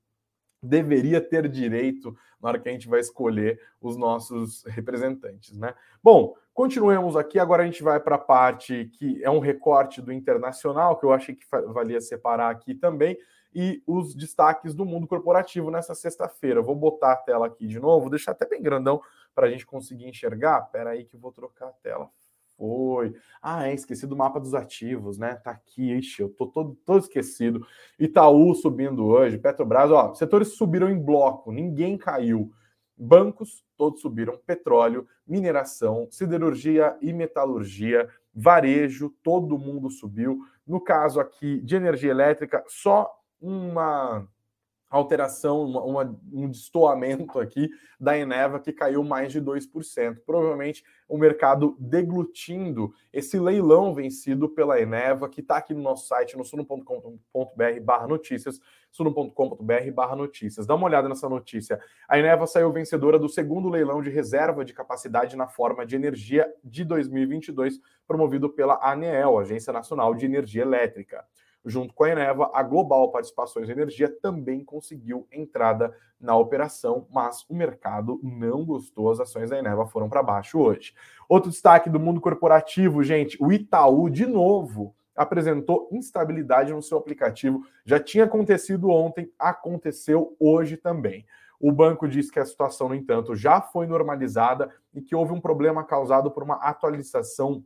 deveria 0.66 1.20
ter 1.20 1.48
direito 1.48 2.16
na 2.40 2.50
hora 2.50 2.58
que 2.58 2.68
a 2.68 2.72
gente 2.72 2.88
vai 2.88 3.00
escolher 3.00 3.60
os 3.80 3.96
nossos 3.96 4.64
representantes, 4.64 5.56
né? 5.56 5.74
Bom, 6.02 6.34
continuemos 6.52 7.16
aqui. 7.16 7.38
Agora 7.38 7.62
a 7.62 7.66
gente 7.66 7.82
vai 7.82 7.98
para 7.98 8.16
a 8.16 8.18
parte 8.18 8.90
que 8.98 9.22
é 9.24 9.30
um 9.30 9.38
recorte 9.38 10.02
do 10.02 10.12
internacional, 10.12 10.98
que 10.98 11.04
eu 11.04 11.12
achei 11.12 11.34
que 11.34 11.44
valia 11.50 12.00
separar 12.00 12.50
aqui 12.50 12.74
também, 12.74 13.16
e 13.54 13.82
os 13.86 14.14
destaques 14.14 14.74
do 14.74 14.84
mundo 14.84 15.06
corporativo 15.06 15.70
nessa 15.70 15.94
sexta-feira. 15.94 16.60
Vou 16.60 16.74
botar 16.74 17.12
a 17.12 17.16
tela 17.16 17.46
aqui 17.46 17.66
de 17.66 17.80
novo, 17.80 18.10
deixar 18.10 18.32
até 18.32 18.46
bem 18.46 18.62
grandão 18.62 19.00
para 19.34 19.46
a 19.46 19.50
gente 19.50 19.64
conseguir 19.64 20.06
enxergar. 20.06 20.64
Espera 20.64 20.90
aí 20.90 21.04
que 21.04 21.16
eu 21.16 21.20
vou 21.20 21.32
trocar 21.32 21.68
a 21.68 21.72
tela. 21.72 22.10
Foi. 22.56 23.14
Ah, 23.42 23.68
é, 23.68 23.74
esqueci 23.74 24.06
do 24.06 24.16
mapa 24.16 24.40
dos 24.40 24.54
ativos, 24.54 25.18
né? 25.18 25.34
Tá 25.36 25.50
aqui, 25.50 25.92
ixi, 25.92 26.22
eu 26.22 26.28
tô 26.30 26.46
todo, 26.46 26.74
todo 26.86 27.00
esquecido. 27.00 27.66
Itaú 27.98 28.54
subindo 28.54 29.04
hoje, 29.04 29.38
Petrobras, 29.38 29.90
ó, 29.90 30.14
setores 30.14 30.48
subiram 30.56 30.88
em 30.88 30.98
bloco, 30.98 31.52
ninguém 31.52 31.98
caiu. 31.98 32.50
Bancos, 32.96 33.62
todos 33.76 34.00
subiram. 34.00 34.38
Petróleo, 34.46 35.06
mineração, 35.26 36.08
siderurgia 36.10 36.96
e 37.02 37.12
metalurgia, 37.12 38.08
varejo, 38.34 39.14
todo 39.22 39.58
mundo 39.58 39.90
subiu. 39.90 40.40
No 40.66 40.80
caso 40.80 41.20
aqui 41.20 41.60
de 41.60 41.76
energia 41.76 42.10
elétrica, 42.10 42.64
só 42.66 43.10
uma 43.38 44.26
alteração, 44.96 45.64
uma, 45.64 45.82
uma, 45.82 46.20
um 46.32 46.50
destoamento 46.50 47.38
aqui 47.38 47.68
da 47.98 48.16
Eneva 48.16 48.60
que 48.60 48.72
caiu 48.72 49.02
mais 49.02 49.32
de 49.32 49.40
2%. 49.40 50.18
Provavelmente 50.24 50.84
o 51.08 51.16
mercado 51.16 51.76
deglutindo 51.78 52.92
esse 53.12 53.38
leilão 53.38 53.94
vencido 53.94 54.48
pela 54.48 54.80
Eneva, 54.80 55.28
que 55.28 55.40
está 55.40 55.58
aqui 55.58 55.72
no 55.72 55.82
nosso 55.82 56.08
site, 56.08 56.36
no 56.36 56.44
suno.com.br 56.44 57.80
barra 57.82 58.06
notícias, 58.06 58.60
suno.com.br 58.90 59.90
barra 59.94 60.16
notícias. 60.16 60.66
Dá 60.66 60.74
uma 60.74 60.86
olhada 60.86 61.08
nessa 61.08 61.28
notícia. 61.28 61.80
A 62.08 62.18
Eneva 62.18 62.46
saiu 62.46 62.72
vencedora 62.72 63.18
do 63.18 63.28
segundo 63.28 63.68
leilão 63.68 64.02
de 64.02 64.10
reserva 64.10 64.64
de 64.64 64.72
capacidade 64.72 65.36
na 65.36 65.46
forma 65.46 65.86
de 65.86 65.96
energia 65.96 66.52
de 66.64 66.84
2022, 66.84 67.80
promovido 68.06 68.48
pela 68.48 68.78
ANEEL, 68.82 69.38
Agência 69.38 69.72
Nacional 69.72 70.14
de 70.14 70.26
Energia 70.26 70.62
Elétrica. 70.62 71.24
Junto 71.66 71.92
com 71.92 72.04
a 72.04 72.10
Eneva, 72.10 72.50
a 72.54 72.62
Global 72.62 73.10
Participações 73.10 73.68
Energia 73.68 74.08
também 74.08 74.64
conseguiu 74.64 75.26
entrada 75.32 75.92
na 76.18 76.36
operação, 76.36 77.06
mas 77.10 77.44
o 77.48 77.54
mercado 77.54 78.20
não 78.22 78.64
gostou, 78.64 79.10
as 79.10 79.18
ações 79.18 79.50
da 79.50 79.58
Eneva 79.58 79.84
foram 79.84 80.08
para 80.08 80.22
baixo 80.22 80.58
hoje. 80.58 80.94
Outro 81.28 81.50
destaque 81.50 81.90
do 81.90 81.98
mundo 81.98 82.20
corporativo, 82.20 83.02
gente, 83.02 83.36
o 83.40 83.52
Itaú, 83.52 84.08
de 84.08 84.26
novo, 84.26 84.94
apresentou 85.14 85.88
instabilidade 85.90 86.72
no 86.72 86.82
seu 86.82 86.98
aplicativo. 86.98 87.66
Já 87.84 87.98
tinha 87.98 88.24
acontecido 88.24 88.88
ontem, 88.90 89.30
aconteceu 89.38 90.36
hoje 90.38 90.76
também. 90.76 91.26
O 91.58 91.72
banco 91.72 92.06
diz 92.06 92.30
que 92.30 92.38
a 92.38 92.44
situação, 92.44 92.88
no 92.88 92.94
entanto, 92.94 93.34
já 93.34 93.60
foi 93.60 93.86
normalizada 93.86 94.70
e 94.94 95.00
que 95.00 95.16
houve 95.16 95.32
um 95.32 95.40
problema 95.40 95.82
causado 95.82 96.30
por 96.30 96.42
uma 96.42 96.56
atualização 96.56 97.64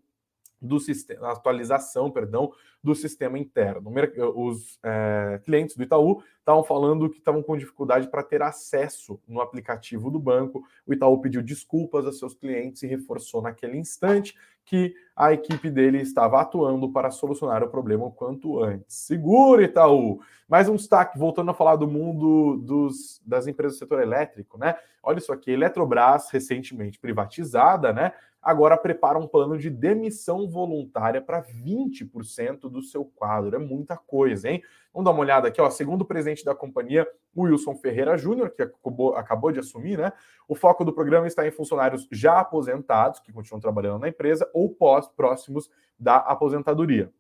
do 0.60 0.78
sistema, 0.78 1.32
atualização, 1.32 2.10
perdão, 2.10 2.52
do 2.82 2.94
sistema 2.94 3.38
interno. 3.38 3.92
Os 4.34 4.78
é, 4.82 5.40
clientes 5.44 5.76
do 5.76 5.82
Itaú 5.82 6.22
estavam 6.38 6.64
falando 6.64 7.10
que 7.10 7.18
estavam 7.18 7.42
com 7.42 7.56
dificuldade 7.56 8.08
para 8.08 8.22
ter 8.22 8.42
acesso 8.42 9.20
no 9.28 9.40
aplicativo 9.40 10.10
do 10.10 10.18
banco. 10.18 10.64
O 10.86 10.92
Itaú 10.92 11.20
pediu 11.20 11.42
desculpas 11.42 12.06
a 12.06 12.12
seus 12.12 12.34
clientes 12.34 12.82
e 12.82 12.86
reforçou 12.86 13.42
naquele 13.42 13.76
instante 13.76 14.34
que 14.64 14.94
a 15.14 15.32
equipe 15.32 15.70
dele 15.70 16.00
estava 16.00 16.40
atuando 16.40 16.90
para 16.90 17.10
solucionar 17.10 17.62
o 17.62 17.68
problema 17.68 18.04
o 18.04 18.10
quanto 18.10 18.62
antes. 18.62 18.96
Segura, 18.96 19.62
Itaú! 19.62 20.20
Mais 20.48 20.68
um 20.68 20.76
destaque, 20.76 21.18
voltando 21.18 21.50
a 21.50 21.54
falar 21.54 21.76
do 21.76 21.86
mundo 21.86 22.56
dos, 22.56 23.20
das 23.24 23.46
empresas 23.46 23.76
do 23.76 23.78
setor 23.78 24.00
elétrico, 24.00 24.58
né? 24.58 24.74
Olha 25.02 25.18
isso 25.18 25.32
aqui, 25.32 25.52
Eletrobras, 25.52 26.30
recentemente 26.30 26.98
privatizada, 26.98 27.92
né? 27.92 28.12
agora 28.42 28.76
prepara 28.76 29.18
um 29.18 29.26
plano 29.26 29.58
de 29.58 29.68
demissão 29.68 30.48
voluntária 30.48 31.20
para 31.20 31.42
20% 31.42 32.69
do 32.70 32.82
seu 32.82 33.04
quadro. 33.04 33.54
É 33.54 33.58
muita 33.58 33.96
coisa, 33.96 34.48
hein? 34.48 34.62
Vamos 34.92 35.04
dar 35.04 35.10
uma 35.12 35.20
olhada 35.20 35.48
aqui, 35.48 35.60
ó. 35.60 35.68
Segundo 35.70 36.02
o 36.02 36.04
presidente 36.04 36.44
da 36.44 36.54
companhia, 36.54 37.06
Wilson 37.36 37.74
Ferreira 37.76 38.16
Júnior, 38.16 38.50
que 38.50 38.62
acabou, 38.62 39.14
acabou 39.14 39.52
de 39.52 39.60
assumir, 39.60 39.98
né? 39.98 40.12
O 40.48 40.54
foco 40.54 40.84
do 40.84 40.92
programa 40.92 41.26
está 41.26 41.46
em 41.46 41.50
funcionários 41.50 42.08
já 42.10 42.40
aposentados, 42.40 43.20
que 43.20 43.32
continuam 43.32 43.60
trabalhando 43.60 44.00
na 44.00 44.08
empresa, 44.08 44.48
ou 44.52 44.68
pós 44.68 45.08
próximos 45.08 45.70
da 45.98 46.16
aposentadoria. 46.16 47.12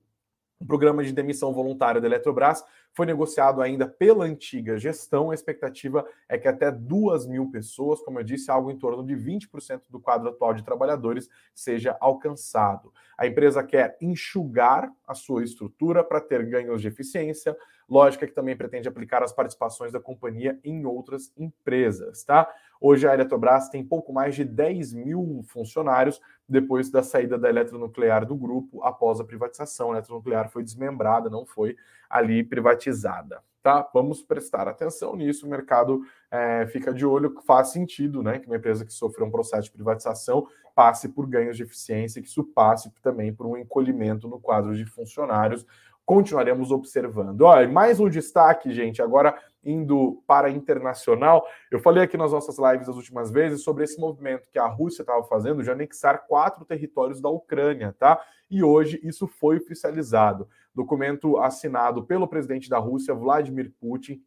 O 0.60 0.66
programa 0.66 1.02
de 1.02 1.10
demissão 1.10 1.54
voluntária 1.54 2.02
da 2.02 2.06
Eletrobras 2.06 2.62
foi 2.92 3.06
negociado 3.06 3.62
ainda 3.62 3.88
pela 3.88 4.26
antiga 4.26 4.78
gestão. 4.78 5.30
A 5.30 5.34
expectativa 5.34 6.06
é 6.28 6.36
que 6.36 6.46
até 6.46 6.70
duas 6.70 7.26
mil 7.26 7.50
pessoas, 7.50 8.02
como 8.02 8.20
eu 8.20 8.22
disse, 8.22 8.50
algo 8.50 8.70
em 8.70 8.76
torno 8.76 9.02
de 9.02 9.14
20% 9.14 9.80
do 9.88 9.98
quadro 9.98 10.28
atual 10.28 10.52
de 10.52 10.62
trabalhadores, 10.62 11.30
seja 11.54 11.96
alcançado. 11.98 12.92
A 13.16 13.26
empresa 13.26 13.62
quer 13.62 13.96
enxugar 14.02 14.92
a 15.08 15.14
sua 15.14 15.42
estrutura 15.42 16.04
para 16.04 16.20
ter 16.20 16.44
ganhos 16.44 16.82
de 16.82 16.88
eficiência, 16.88 17.56
lógica 17.88 18.26
que 18.26 18.34
também 18.34 18.54
pretende 18.54 18.86
aplicar 18.86 19.22
as 19.22 19.32
participações 19.32 19.92
da 19.92 19.98
companhia 19.98 20.60
em 20.62 20.84
outras 20.84 21.32
empresas, 21.38 22.22
tá? 22.22 22.46
Hoje 22.80 23.06
a 23.06 23.12
Eletrobras 23.12 23.68
tem 23.68 23.84
pouco 23.84 24.10
mais 24.10 24.34
de 24.34 24.42
10 24.42 24.94
mil 24.94 25.42
funcionários 25.48 26.18
depois 26.48 26.90
da 26.90 27.02
saída 27.02 27.36
da 27.36 27.50
eletronuclear 27.50 28.24
do 28.24 28.34
grupo 28.34 28.82
após 28.82 29.20
a 29.20 29.24
privatização. 29.24 29.90
A 29.90 29.96
eletronuclear 29.96 30.48
foi 30.48 30.64
desmembrada, 30.64 31.28
não 31.28 31.44
foi 31.44 31.76
ali 32.08 32.42
privatizada. 32.42 33.42
Tá? 33.62 33.86
Vamos 33.92 34.22
prestar 34.22 34.66
atenção 34.66 35.14
nisso. 35.14 35.46
O 35.46 35.50
mercado 35.50 36.00
é, 36.30 36.66
fica 36.68 36.94
de 36.94 37.04
olho, 37.04 37.38
faz 37.46 37.68
sentido, 37.68 38.22
né? 38.22 38.38
Que 38.38 38.46
uma 38.46 38.56
empresa 38.56 38.86
que 38.86 38.92
sofreu 38.92 39.26
um 39.26 39.30
processo 39.30 39.64
de 39.64 39.72
privatização 39.72 40.48
passe 40.74 41.10
por 41.10 41.26
ganhos 41.26 41.58
de 41.58 41.64
eficiência, 41.64 42.22
que 42.22 42.28
isso 42.28 42.42
passe 42.42 42.90
também 43.02 43.34
por 43.34 43.44
um 43.44 43.58
encolhimento 43.58 44.26
no 44.26 44.40
quadro 44.40 44.74
de 44.74 44.86
funcionários. 44.86 45.66
Continuaremos 46.10 46.72
observando. 46.72 47.42
Olha, 47.42 47.68
mais 47.68 48.00
um 48.00 48.08
destaque, 48.08 48.72
gente, 48.72 49.00
agora 49.00 49.40
indo 49.64 50.20
para 50.26 50.50
internacional. 50.50 51.46
Eu 51.70 51.78
falei 51.78 52.02
aqui 52.02 52.16
nas 52.16 52.32
nossas 52.32 52.58
lives 52.58 52.88
as 52.88 52.96
últimas 52.96 53.30
vezes 53.30 53.62
sobre 53.62 53.84
esse 53.84 53.96
movimento 54.00 54.48
que 54.50 54.58
a 54.58 54.66
Rússia 54.66 55.02
estava 55.02 55.22
fazendo 55.22 55.62
de 55.62 55.70
anexar 55.70 56.26
quatro 56.26 56.64
territórios 56.64 57.20
da 57.20 57.28
Ucrânia, 57.28 57.94
tá? 57.96 58.20
E 58.50 58.60
hoje 58.60 58.98
isso 59.04 59.28
foi 59.28 59.58
oficializado. 59.58 60.48
Documento 60.74 61.38
assinado 61.38 62.02
pelo 62.02 62.26
presidente 62.26 62.68
da 62.68 62.78
Rússia, 62.78 63.14
Vladimir 63.14 63.72
Putin, 63.80 64.20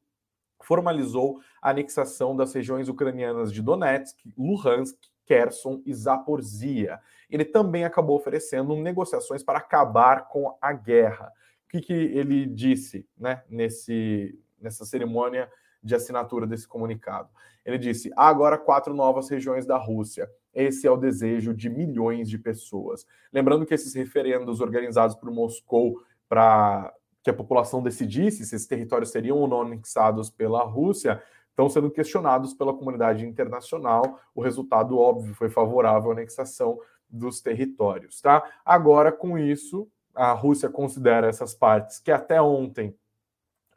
formalizou 0.62 1.41
a 1.62 1.72
anexação 1.72 2.34
das 2.34 2.54
regiões 2.54 2.88
ucranianas 2.88 3.52
de 3.52 3.62
Donetsk, 3.62 4.34
Luhansk, 4.38 4.98
Kherson 5.26 5.82
e 5.86 5.93
Zaporizhia. 5.93 7.02
Ele 7.30 7.43
também 7.43 7.84
acabou 7.84 8.15
oferecendo 8.15 8.74
negociações 8.78 9.43
para 9.43 9.60
acabar 9.60 10.30
com 10.30 10.58
a 10.62 10.72
guerra. 10.72 11.30
Que, 11.73 11.81
que 11.81 11.93
ele 11.93 12.45
disse 12.45 13.03
né, 13.17 13.41
nesse, 13.49 14.39
nessa 14.62 14.86
cerimônia 14.86 15.49
de 15.81 15.95
assinatura 15.95 16.45
desse 16.45 16.67
comunicado? 16.67 17.29
Ele 17.65 17.79
disse: 17.79 18.12
há 18.15 18.27
agora 18.27 18.59
quatro 18.59 18.93
novas 18.93 19.27
regiões 19.27 19.65
da 19.65 19.75
Rússia. 19.75 20.29
Esse 20.53 20.86
é 20.86 20.91
o 20.91 20.97
desejo 20.97 21.51
de 21.51 21.71
milhões 21.71 22.29
de 22.29 22.38
pessoas. 22.38 23.07
Lembrando 23.31 23.65
que 23.65 23.73
esses 23.73 23.95
referendos 23.95 24.62
organizados 24.62 25.15
por 25.15 25.31
Moscou 25.31 25.99
para 26.29 26.93
que 27.23 27.31
a 27.31 27.33
população 27.33 27.81
decidisse 27.81 28.45
se 28.45 28.55
esses 28.55 28.67
territórios 28.67 29.09
seriam 29.09 29.39
ou 29.39 29.47
não 29.47 29.62
anexados 29.62 30.29
pela 30.29 30.63
Rússia 30.63 31.23
estão 31.49 31.67
sendo 31.69 31.89
questionados 31.89 32.53
pela 32.53 32.73
comunidade 32.73 33.25
internacional. 33.25 34.19
O 34.36 34.43
resultado, 34.43 34.99
óbvio, 34.99 35.33
foi 35.33 35.49
favorável 35.49 36.12
à 36.12 36.13
anexação 36.13 36.77
dos 37.09 37.41
territórios. 37.41 38.21
Tá? 38.21 38.43
Agora, 38.63 39.12
com 39.12 39.39
isso, 39.39 39.88
a 40.15 40.32
Rússia 40.32 40.69
considera 40.69 41.28
essas 41.28 41.54
partes 41.54 41.99
que 41.99 42.12
até 42.12 42.41
ontem 42.41 42.95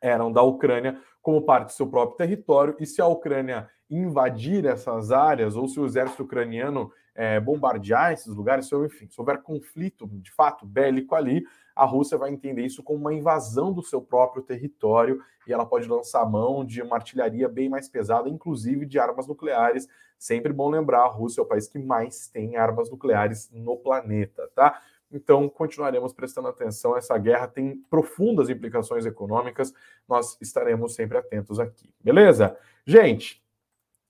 eram 0.01 0.31
da 0.31 0.43
Ucrânia 0.43 1.01
como 1.23 1.43
parte 1.43 1.67
do 1.67 1.73
seu 1.73 1.89
próprio 1.89 2.17
território, 2.17 2.77
e 2.79 2.87
se 2.87 3.01
a 3.01 3.07
Ucrânia 3.07 3.69
invadir 3.91 4.65
essas 4.65 5.11
áreas, 5.11 5.57
ou 5.57 5.69
se 5.69 5.79
o 5.81 5.87
exército 5.87 6.23
ucraniano 6.23 6.93
é, 7.15 7.41
bombardear 7.41 8.13
esses 8.13 8.35
lugares, 8.35 8.69
se, 8.69 8.77
enfim, 8.77 9.09
se 9.09 9.21
houver 9.21 9.43
conflito 9.43 10.07
de 10.07 10.31
fato 10.31 10.67
bélico 10.67 11.15
ali, 11.15 11.45
a 11.75 11.85
Rússia 11.85 12.17
vai 12.17 12.31
entender 12.31 12.65
isso 12.65 12.83
como 12.83 13.01
uma 13.01 13.13
invasão 13.15 13.73
do 13.73 13.83
seu 13.83 14.01
próprio 14.01 14.43
território 14.43 15.21
e 15.47 15.53
ela 15.53 15.67
pode 15.67 15.89
lançar 15.89 16.25
mão 16.25 16.65
de 16.65 16.81
uma 16.83 16.97
artilharia 16.97 17.49
bem 17.49 17.69
mais 17.69 17.89
pesada, 17.89 18.29
inclusive 18.29 18.87
de 18.87 18.99
armas 18.99 19.27
nucleares. 19.27 19.89
Sempre 20.19 20.53
bom 20.53 20.71
lembrar, 20.71 21.01
a 21.01 21.09
Rússia 21.09 21.41
é 21.41 21.45
o 21.45 21.47
país 21.47 21.69
que 21.69 21.79
mais 21.79 22.29
tem 22.29 22.57
armas 22.57 22.91
nucleares 22.91 23.51
no 23.53 23.77
planeta, 23.77 24.49
tá? 24.55 24.81
Então, 25.11 25.49
continuaremos 25.49 26.13
prestando 26.13 26.49
atenção. 26.49 26.97
Essa 26.97 27.17
guerra 27.17 27.47
tem 27.47 27.77
profundas 27.89 28.49
implicações 28.49 29.07
econômicas. 29.07 29.73
Nós 30.09 30.37
estaremos 30.41 30.95
sempre 30.95 31.17
atentos 31.19 31.61
aqui. 31.61 31.93
Beleza? 32.03 32.57
Gente, 32.85 33.43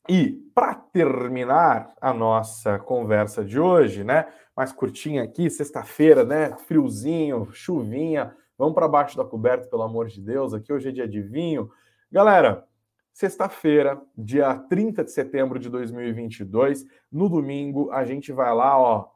e 0.09 0.33
para 0.55 0.75
terminar 0.75 1.93
a 2.01 2.15
nossa 2.15 2.79
conversa 2.79 3.45
de 3.45 3.59
hoje, 3.59 4.05
né? 4.05 4.27
Mais 4.57 4.73
curtinha 4.73 5.23
aqui, 5.23 5.51
sexta-feira, 5.51 6.25
né? 6.25 6.57
Friozinho, 6.67 7.49
chuvinha. 7.53 8.35
Vamos 8.57 8.75
para 8.75 8.89
baixo 8.89 9.17
da 9.17 9.25
coberta, 9.25 9.69
pelo 9.69 9.83
amor 9.83 10.07
de 10.07 10.21
Deus. 10.21 10.55
Aqui 10.55 10.73
hoje 10.73 10.89
é 10.89 10.93
dia 10.93 11.09
de 11.09 11.21
vinho. 11.21 11.71
Galera, 12.11 12.65
sexta-feira, 13.13 14.01
dia 14.17 14.55
30 14.55 15.05
de 15.05 15.11
setembro 15.11 15.59
de 15.59 15.69
2022, 15.69 16.87
no 17.11 17.29
domingo, 17.29 17.91
a 17.91 18.05
gente 18.05 18.31
vai 18.31 18.55
lá, 18.55 18.79
ó, 18.79 19.09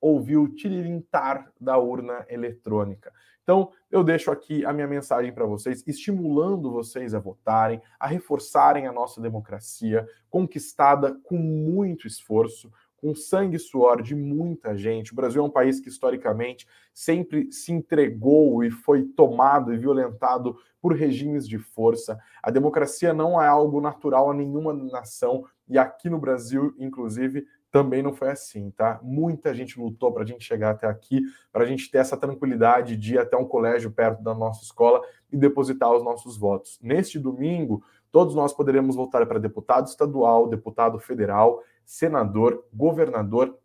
ouvir 0.00 0.36
o 0.36 0.48
tirilintar 0.48 1.52
da 1.60 1.76
urna 1.76 2.24
eletrônica. 2.28 3.12
Então, 3.42 3.70
eu 3.90 4.04
deixo 4.04 4.30
aqui 4.30 4.64
a 4.64 4.72
minha 4.72 4.86
mensagem 4.86 5.32
para 5.32 5.44
vocês, 5.44 5.82
estimulando 5.86 6.70
vocês 6.70 7.14
a 7.14 7.18
votarem, 7.18 7.82
a 7.98 8.06
reforçarem 8.06 8.86
a 8.86 8.92
nossa 8.92 9.20
democracia, 9.20 10.06
conquistada 10.28 11.18
com 11.24 11.36
muito 11.36 12.06
esforço, 12.06 12.70
com 13.00 13.14
sangue 13.14 13.56
e 13.56 13.58
suor 13.58 14.02
de 14.02 14.14
muita 14.14 14.76
gente. 14.76 15.12
O 15.12 15.16
Brasil 15.16 15.42
é 15.42 15.44
um 15.44 15.50
país 15.50 15.80
que, 15.80 15.88
historicamente, 15.88 16.66
sempre 16.92 17.50
se 17.50 17.72
entregou 17.72 18.62
e 18.62 18.70
foi 18.70 19.04
tomado 19.04 19.72
e 19.72 19.78
violentado 19.78 20.56
por 20.80 20.94
regimes 20.94 21.48
de 21.48 21.58
força. 21.58 22.18
A 22.42 22.50
democracia 22.50 23.12
não 23.12 23.40
é 23.40 23.48
algo 23.48 23.80
natural 23.80 24.30
a 24.30 24.34
nenhuma 24.34 24.72
nação, 24.72 25.44
e 25.68 25.78
aqui 25.78 26.10
no 26.10 26.18
Brasil, 26.18 26.74
inclusive, 26.78 27.46
também 27.70 28.02
não 28.02 28.12
foi 28.12 28.30
assim, 28.30 28.70
tá? 28.70 28.98
Muita 29.02 29.54
gente 29.54 29.78
lutou 29.80 30.12
para 30.12 30.24
a 30.24 30.26
gente 30.26 30.44
chegar 30.44 30.70
até 30.70 30.86
aqui, 30.86 31.22
para 31.52 31.64
a 31.64 31.66
gente 31.66 31.90
ter 31.90 31.98
essa 31.98 32.16
tranquilidade 32.16 32.96
de 32.96 33.14
ir 33.14 33.18
até 33.18 33.36
um 33.36 33.44
colégio 33.44 33.90
perto 33.90 34.22
da 34.22 34.34
nossa 34.34 34.64
escola 34.64 35.00
e 35.30 35.36
depositar 35.36 35.92
os 35.92 36.02
nossos 36.02 36.36
votos. 36.36 36.78
Neste 36.82 37.18
domingo, 37.18 37.82
todos 38.10 38.34
nós 38.34 38.52
poderemos 38.52 38.96
votar 38.96 39.24
para 39.26 39.38
deputado 39.38 39.86
estadual, 39.86 40.48
deputado 40.48 40.98
federal, 40.98 41.62
senador, 41.84 42.64
governador 42.74 43.56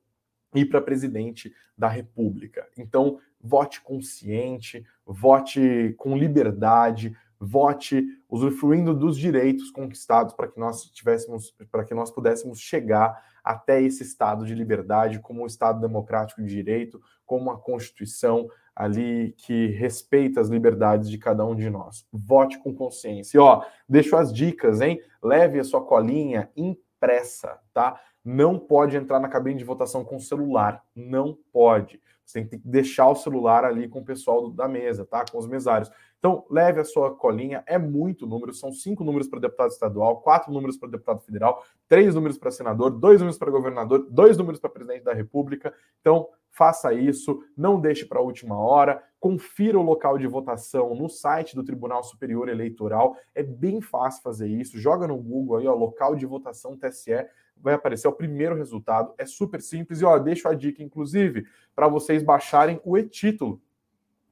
e 0.54 0.64
para 0.64 0.82
presidente 0.82 1.54
da 1.78 1.88
República. 1.88 2.68
Então, 2.78 3.20
vote 3.42 3.82
consciente, 3.82 4.86
vote 5.06 5.94
com 5.98 6.18
liberdade, 6.18 7.16
vote 7.46 8.04
usufruindo 8.30 8.94
dos 8.94 9.18
direitos 9.18 9.70
conquistados 9.70 10.34
para 10.34 10.48
que 10.48 10.60
nós 10.60 10.84
tivéssemos, 10.86 11.54
para 11.72 11.84
que 11.84 11.94
nós 11.94 12.10
pudéssemos 12.10 12.60
chegar 12.60 13.24
até 13.44 13.82
esse 13.82 14.02
estado 14.02 14.46
de 14.46 14.56
liberdade, 14.56 15.20
como 15.20 15.44
um 15.44 15.46
estado 15.46 15.80
democrático 15.80 16.42
de 16.42 16.48
direito, 16.48 17.00
como 17.26 17.52
a 17.52 17.58
Constituição 17.58 18.48
ali 18.76 19.34
que 19.38 19.68
respeita 19.68 20.42
as 20.42 20.50
liberdades 20.50 21.10
de 21.10 21.18
cada 21.18 21.46
um 21.46 21.56
de 21.56 21.70
nós. 21.70 22.06
Vote 22.12 22.58
com 22.60 22.74
consciência. 22.74 23.38
E 23.38 23.40
ó, 23.40 23.64
deixo 23.88 24.18
as 24.18 24.34
dicas, 24.34 24.82
hein? 24.82 25.00
Leve 25.24 25.60
a 25.60 25.64
sua 25.64 25.86
colinha 25.86 26.50
impressa, 26.56 27.60
tá? 27.74 28.00
Não 28.24 28.58
pode 28.58 28.98
entrar 28.98 29.20
na 29.20 29.30
cabine 29.30 29.60
de 29.60 29.64
votação 29.64 30.04
com 30.04 30.20
celular, 30.20 30.84
não 30.96 31.38
pode. 31.54 32.02
Você 32.26 32.44
tem 32.44 32.60
que 32.60 32.68
deixar 32.68 33.08
o 33.08 33.16
celular 33.16 33.64
ali 33.64 33.88
com 33.88 34.00
o 34.00 34.06
pessoal 34.06 34.50
da 34.50 34.68
mesa, 34.68 35.06
tá? 35.06 35.24
Com 35.32 35.38
os 35.38 35.48
mesários. 35.48 35.92
Então, 36.18 36.44
leve 36.50 36.80
a 36.80 36.84
sua 36.84 37.16
colinha, 37.16 37.64
é 37.68 37.78
muito 37.78 38.26
número, 38.26 38.52
são 38.52 38.72
cinco 38.72 39.04
números 39.04 39.28
para 39.28 39.40
deputado 39.40 39.70
estadual, 39.70 40.22
quatro 40.22 40.52
números 40.52 40.76
para 40.76 40.90
deputado 40.90 41.22
federal, 41.22 41.64
três 41.88 42.16
números 42.16 42.38
para 42.38 42.50
senador, 42.50 42.90
dois 42.90 43.20
números 43.20 43.38
para 43.38 43.52
governador, 43.52 44.08
dois 44.10 44.36
números 44.36 44.60
para 44.60 44.72
presidente 44.72 45.04
da 45.04 45.14
República. 45.14 45.72
Então, 46.02 46.28
faça 46.50 46.94
isso, 46.94 47.44
não 47.56 47.80
deixe 47.80 48.06
para 48.06 48.18
a 48.18 48.24
última 48.24 48.58
hora, 48.58 49.04
confira 49.20 49.78
o 49.78 49.84
local 49.84 50.18
de 50.18 50.26
votação 50.26 50.96
no 50.96 51.10
site 51.10 51.54
do 51.54 51.64
Tribunal 51.64 52.04
Superior 52.04 52.48
Eleitoral. 52.48 53.16
É 53.36 53.44
bem 53.44 53.82
fácil 53.82 54.24
fazer 54.24 54.48
isso. 54.48 54.80
Joga 54.80 55.06
no 55.08 55.18
Google 55.18 55.58
aí, 55.58 55.68
ó, 55.68 55.76
local 55.76 56.16
de 56.16 56.26
votação 56.26 56.78
TSE, 56.78 57.28
vai 57.58 57.74
aparecer 57.74 58.08
o 58.08 58.14
primeiro 58.14 58.56
resultado. 58.56 59.14
É 59.18 59.26
super 59.26 59.62
simples 59.62 60.02
e 60.02 60.06
ó, 60.06 60.18
deixo 60.18 60.48
a 60.48 60.54
dica 60.54 60.84
inclusive 60.84 61.46
para 61.76 61.88
vocês 61.88 62.24
baixarem 62.24 62.80
o 62.84 62.98
e-título. 62.98 63.62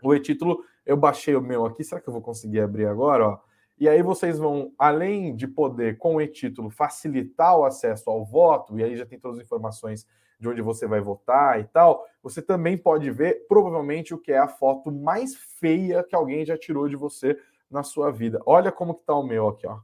O 0.02 0.14
e-título 0.14 0.64
eu 0.86 0.98
baixei 0.98 1.36
o 1.36 1.42
meu 1.42 1.66
aqui, 1.66 1.84
será 1.84 2.02
que 2.02 2.08
eu 2.08 2.14
vou 2.14 2.22
conseguir 2.22 2.60
abrir 2.60 2.86
agora, 2.86 3.28
ó? 3.28 3.40
E 3.80 3.90
aí 3.90 4.02
vocês 4.04 4.38
vão, 4.38 4.72
além 4.78 5.36
de 5.36 5.48
poder, 5.48 5.98
com 5.98 6.16
o 6.16 6.22
e-título, 6.22 6.70
facilitar 6.70 7.58
o 7.58 7.66
acesso 7.66 8.10
ao 8.10 8.24
voto, 8.24 8.78
e 8.78 8.84
aí 8.84 8.96
já 8.96 9.06
tem 9.06 9.20
todas 9.20 9.40
as 9.40 9.46
informações 9.46 10.08
de 10.40 10.48
onde 10.48 10.62
você 10.62 10.86
vai 10.86 11.02
votar 11.02 11.60
e 11.60 11.64
tal, 11.64 12.06
você 12.22 12.42
também 12.42 12.78
pode 12.78 13.10
ver, 13.10 13.46
provavelmente, 13.48 14.14
o 14.14 14.18
que 14.18 14.32
é 14.32 14.38
a 14.38 14.48
foto 14.48 14.92
mais 14.92 15.36
feia 15.36 16.04
que 16.04 16.16
alguém 16.16 16.46
já 16.46 16.58
tirou 16.58 16.88
de 16.88 16.96
você 16.96 17.40
na 17.70 17.82
sua 17.82 18.12
vida. 18.12 18.40
Olha 18.46 18.72
como 18.72 18.94
que 18.94 19.06
tá 19.06 19.16
o 19.16 19.24
meu 19.24 19.48
aqui, 19.48 19.66
ó. 19.66 19.80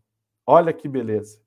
Olha 0.45 0.73
que 0.73 0.88
beleza. 0.88 1.39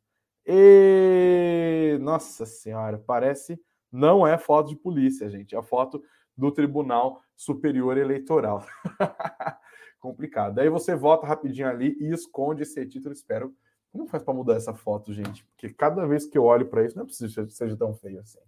E 0.47 1.99
nossa 2.01 2.45
senhora, 2.45 2.99
parece 2.99 3.61
não 3.91 4.27
é 4.27 4.39
foto 4.39 4.71
de 4.71 4.77
polícia, 4.77 5.29
gente, 5.29 5.55
é 5.55 5.63
foto 5.63 6.03
do 6.37 6.51
Tribunal 6.51 7.21
Superior 7.37 7.99
Eleitoral. 7.99 8.65
Complicado. 10.01 10.55
Daí 10.55 10.69
você 10.69 10.97
vota 10.97 11.27
rapidinho 11.27 11.69
ali 11.69 11.97
e 12.01 12.11
esconde 12.13 12.63
esse 12.63 12.85
título. 12.87 13.13
Espero. 13.13 13.55
Como 13.93 14.07
faz 14.07 14.23
para 14.23 14.33
mudar 14.33 14.57
essa 14.57 14.75
foto, 14.75 15.13
gente? 15.13 15.45
Porque 15.45 15.69
cada 15.69 16.07
vez 16.07 16.27
que 16.27 16.37
eu 16.37 16.45
olho 16.45 16.67
para 16.67 16.85
isso, 16.85 16.97
não 16.97 17.05
é 17.05 17.07
possível 17.07 17.47
que 17.47 17.53
seja 17.53 17.77
tão 17.77 17.95
feio 17.95 18.19
assim. 18.21 18.39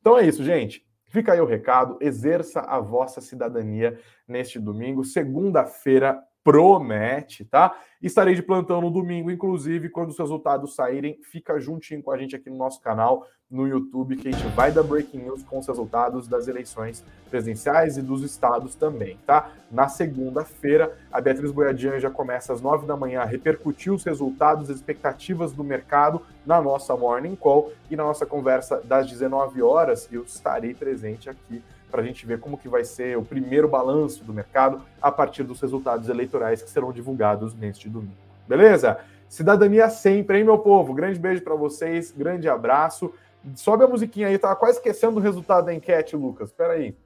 Então 0.00 0.18
é 0.18 0.26
isso, 0.26 0.42
gente. 0.42 0.84
Fica 1.04 1.34
aí 1.34 1.40
o 1.40 1.46
recado. 1.46 1.98
Exerça 2.00 2.60
a 2.60 2.80
vossa 2.80 3.20
cidadania 3.20 4.00
neste 4.26 4.58
domingo, 4.58 5.04
segunda-feira 5.04 6.20
promete, 6.44 7.42
tá? 7.46 7.74
Estarei 8.02 8.34
de 8.34 8.42
plantão 8.42 8.82
no 8.82 8.90
domingo, 8.90 9.30
inclusive, 9.30 9.88
quando 9.88 10.10
os 10.10 10.18
resultados 10.18 10.74
saírem, 10.74 11.18
fica 11.22 11.58
juntinho 11.58 12.02
com 12.02 12.10
a 12.10 12.18
gente 12.18 12.36
aqui 12.36 12.50
no 12.50 12.56
nosso 12.56 12.82
canal, 12.82 13.26
no 13.50 13.66
YouTube, 13.66 14.16
que 14.16 14.28
a 14.28 14.32
gente 14.32 14.46
vai 14.48 14.70
dar 14.70 14.82
breaking 14.82 15.20
news 15.20 15.42
com 15.42 15.58
os 15.58 15.66
resultados 15.66 16.28
das 16.28 16.46
eleições 16.46 17.02
presidenciais 17.30 17.96
e 17.96 18.02
dos 18.02 18.22
estados 18.22 18.74
também, 18.74 19.18
tá? 19.26 19.52
Na 19.70 19.88
segunda-feira, 19.88 20.94
a 21.10 21.18
Beatriz 21.18 21.50
Boiadian 21.50 21.98
já 21.98 22.10
começa 22.10 22.52
às 22.52 22.60
nove 22.60 22.86
da 22.86 22.96
manhã 22.96 23.22
a 23.22 23.24
repercutir 23.24 23.92
os 23.92 24.04
resultados, 24.04 24.68
as 24.68 24.76
expectativas 24.76 25.52
do 25.52 25.64
mercado 25.64 26.20
na 26.44 26.60
nossa 26.60 26.94
Morning 26.94 27.36
Call 27.36 27.72
e 27.90 27.96
na 27.96 28.02
nossa 28.02 28.26
conversa 28.26 28.82
das 28.84 29.08
19 29.08 29.62
horas, 29.62 30.08
eu 30.12 30.24
estarei 30.24 30.74
presente 30.74 31.30
aqui 31.30 31.62
para 31.94 32.02
a 32.02 32.04
gente 32.04 32.26
ver 32.26 32.40
como 32.40 32.58
que 32.58 32.68
vai 32.68 32.84
ser 32.84 33.16
o 33.16 33.22
primeiro 33.22 33.68
balanço 33.68 34.24
do 34.24 34.34
mercado 34.34 34.82
a 35.00 35.12
partir 35.12 35.44
dos 35.44 35.60
resultados 35.60 36.08
eleitorais 36.08 36.60
que 36.60 36.68
serão 36.68 36.92
divulgados 36.92 37.54
neste 37.54 37.88
domingo. 37.88 38.16
Beleza? 38.48 38.98
Cidadania 39.28 39.88
sempre, 39.88 40.38
hein, 40.38 40.44
meu 40.44 40.58
povo? 40.58 40.92
Grande 40.92 41.20
beijo 41.20 41.42
para 41.42 41.54
vocês, 41.54 42.10
grande 42.10 42.48
abraço. 42.48 43.14
Sobe 43.54 43.84
a 43.84 43.86
musiquinha 43.86 44.26
aí, 44.26 44.36
tava 44.36 44.56
quase 44.56 44.78
esquecendo 44.78 45.18
o 45.18 45.22
resultado 45.22 45.66
da 45.66 45.74
enquete, 45.74 46.16
Lucas. 46.16 46.48
Espera 46.48 46.72
aí. 46.72 46.96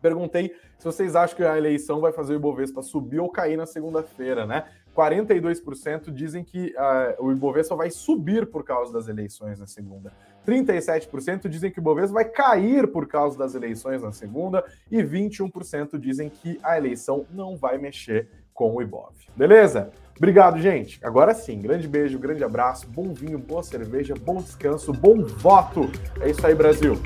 Perguntei 0.00 0.56
se 0.78 0.84
vocês 0.86 1.14
acham 1.14 1.36
que 1.36 1.44
a 1.44 1.58
eleição 1.58 2.00
vai 2.00 2.10
fazer 2.10 2.32
o 2.32 2.36
Ibovespa 2.36 2.80
subir 2.80 3.20
ou 3.20 3.28
cair 3.28 3.58
na 3.58 3.66
segunda-feira, 3.66 4.46
né? 4.46 4.64
42% 4.96 6.10
dizem 6.10 6.42
que 6.42 6.74
uh, 6.74 7.22
o 7.22 7.30
Ibovespa 7.32 7.76
vai 7.76 7.90
subir 7.90 8.46
por 8.46 8.64
causa 8.64 8.94
das 8.94 9.08
eleições 9.08 9.60
na 9.60 9.66
segunda. 9.66 10.10
37% 10.46 11.48
dizem 11.48 11.70
que 11.70 11.78
o 11.78 11.82
Ibovespa 11.82 12.14
vai 12.14 12.24
cair 12.24 12.86
por 12.88 13.06
causa 13.06 13.38
das 13.38 13.54
eleições 13.54 14.02
na 14.02 14.12
segunda. 14.12 14.64
E 14.90 15.02
21% 15.02 15.98
dizem 15.98 16.28
que 16.28 16.58
a 16.62 16.76
eleição 16.76 17.26
não 17.32 17.56
vai 17.56 17.78
mexer 17.78 18.28
com 18.52 18.74
o 18.74 18.82
Ibov. 18.82 19.14
Beleza? 19.36 19.90
Obrigado, 20.16 20.60
gente. 20.60 21.00
Agora 21.02 21.34
sim, 21.34 21.60
grande 21.60 21.88
beijo, 21.88 22.18
grande 22.18 22.44
abraço, 22.44 22.86
bom 22.86 23.12
vinho, 23.12 23.38
boa 23.38 23.62
cerveja, 23.62 24.14
bom 24.14 24.36
descanso, 24.36 24.92
bom 24.92 25.24
voto. 25.24 25.90
É 26.20 26.30
isso 26.30 26.46
aí, 26.46 26.54
Brasil. 26.54 26.96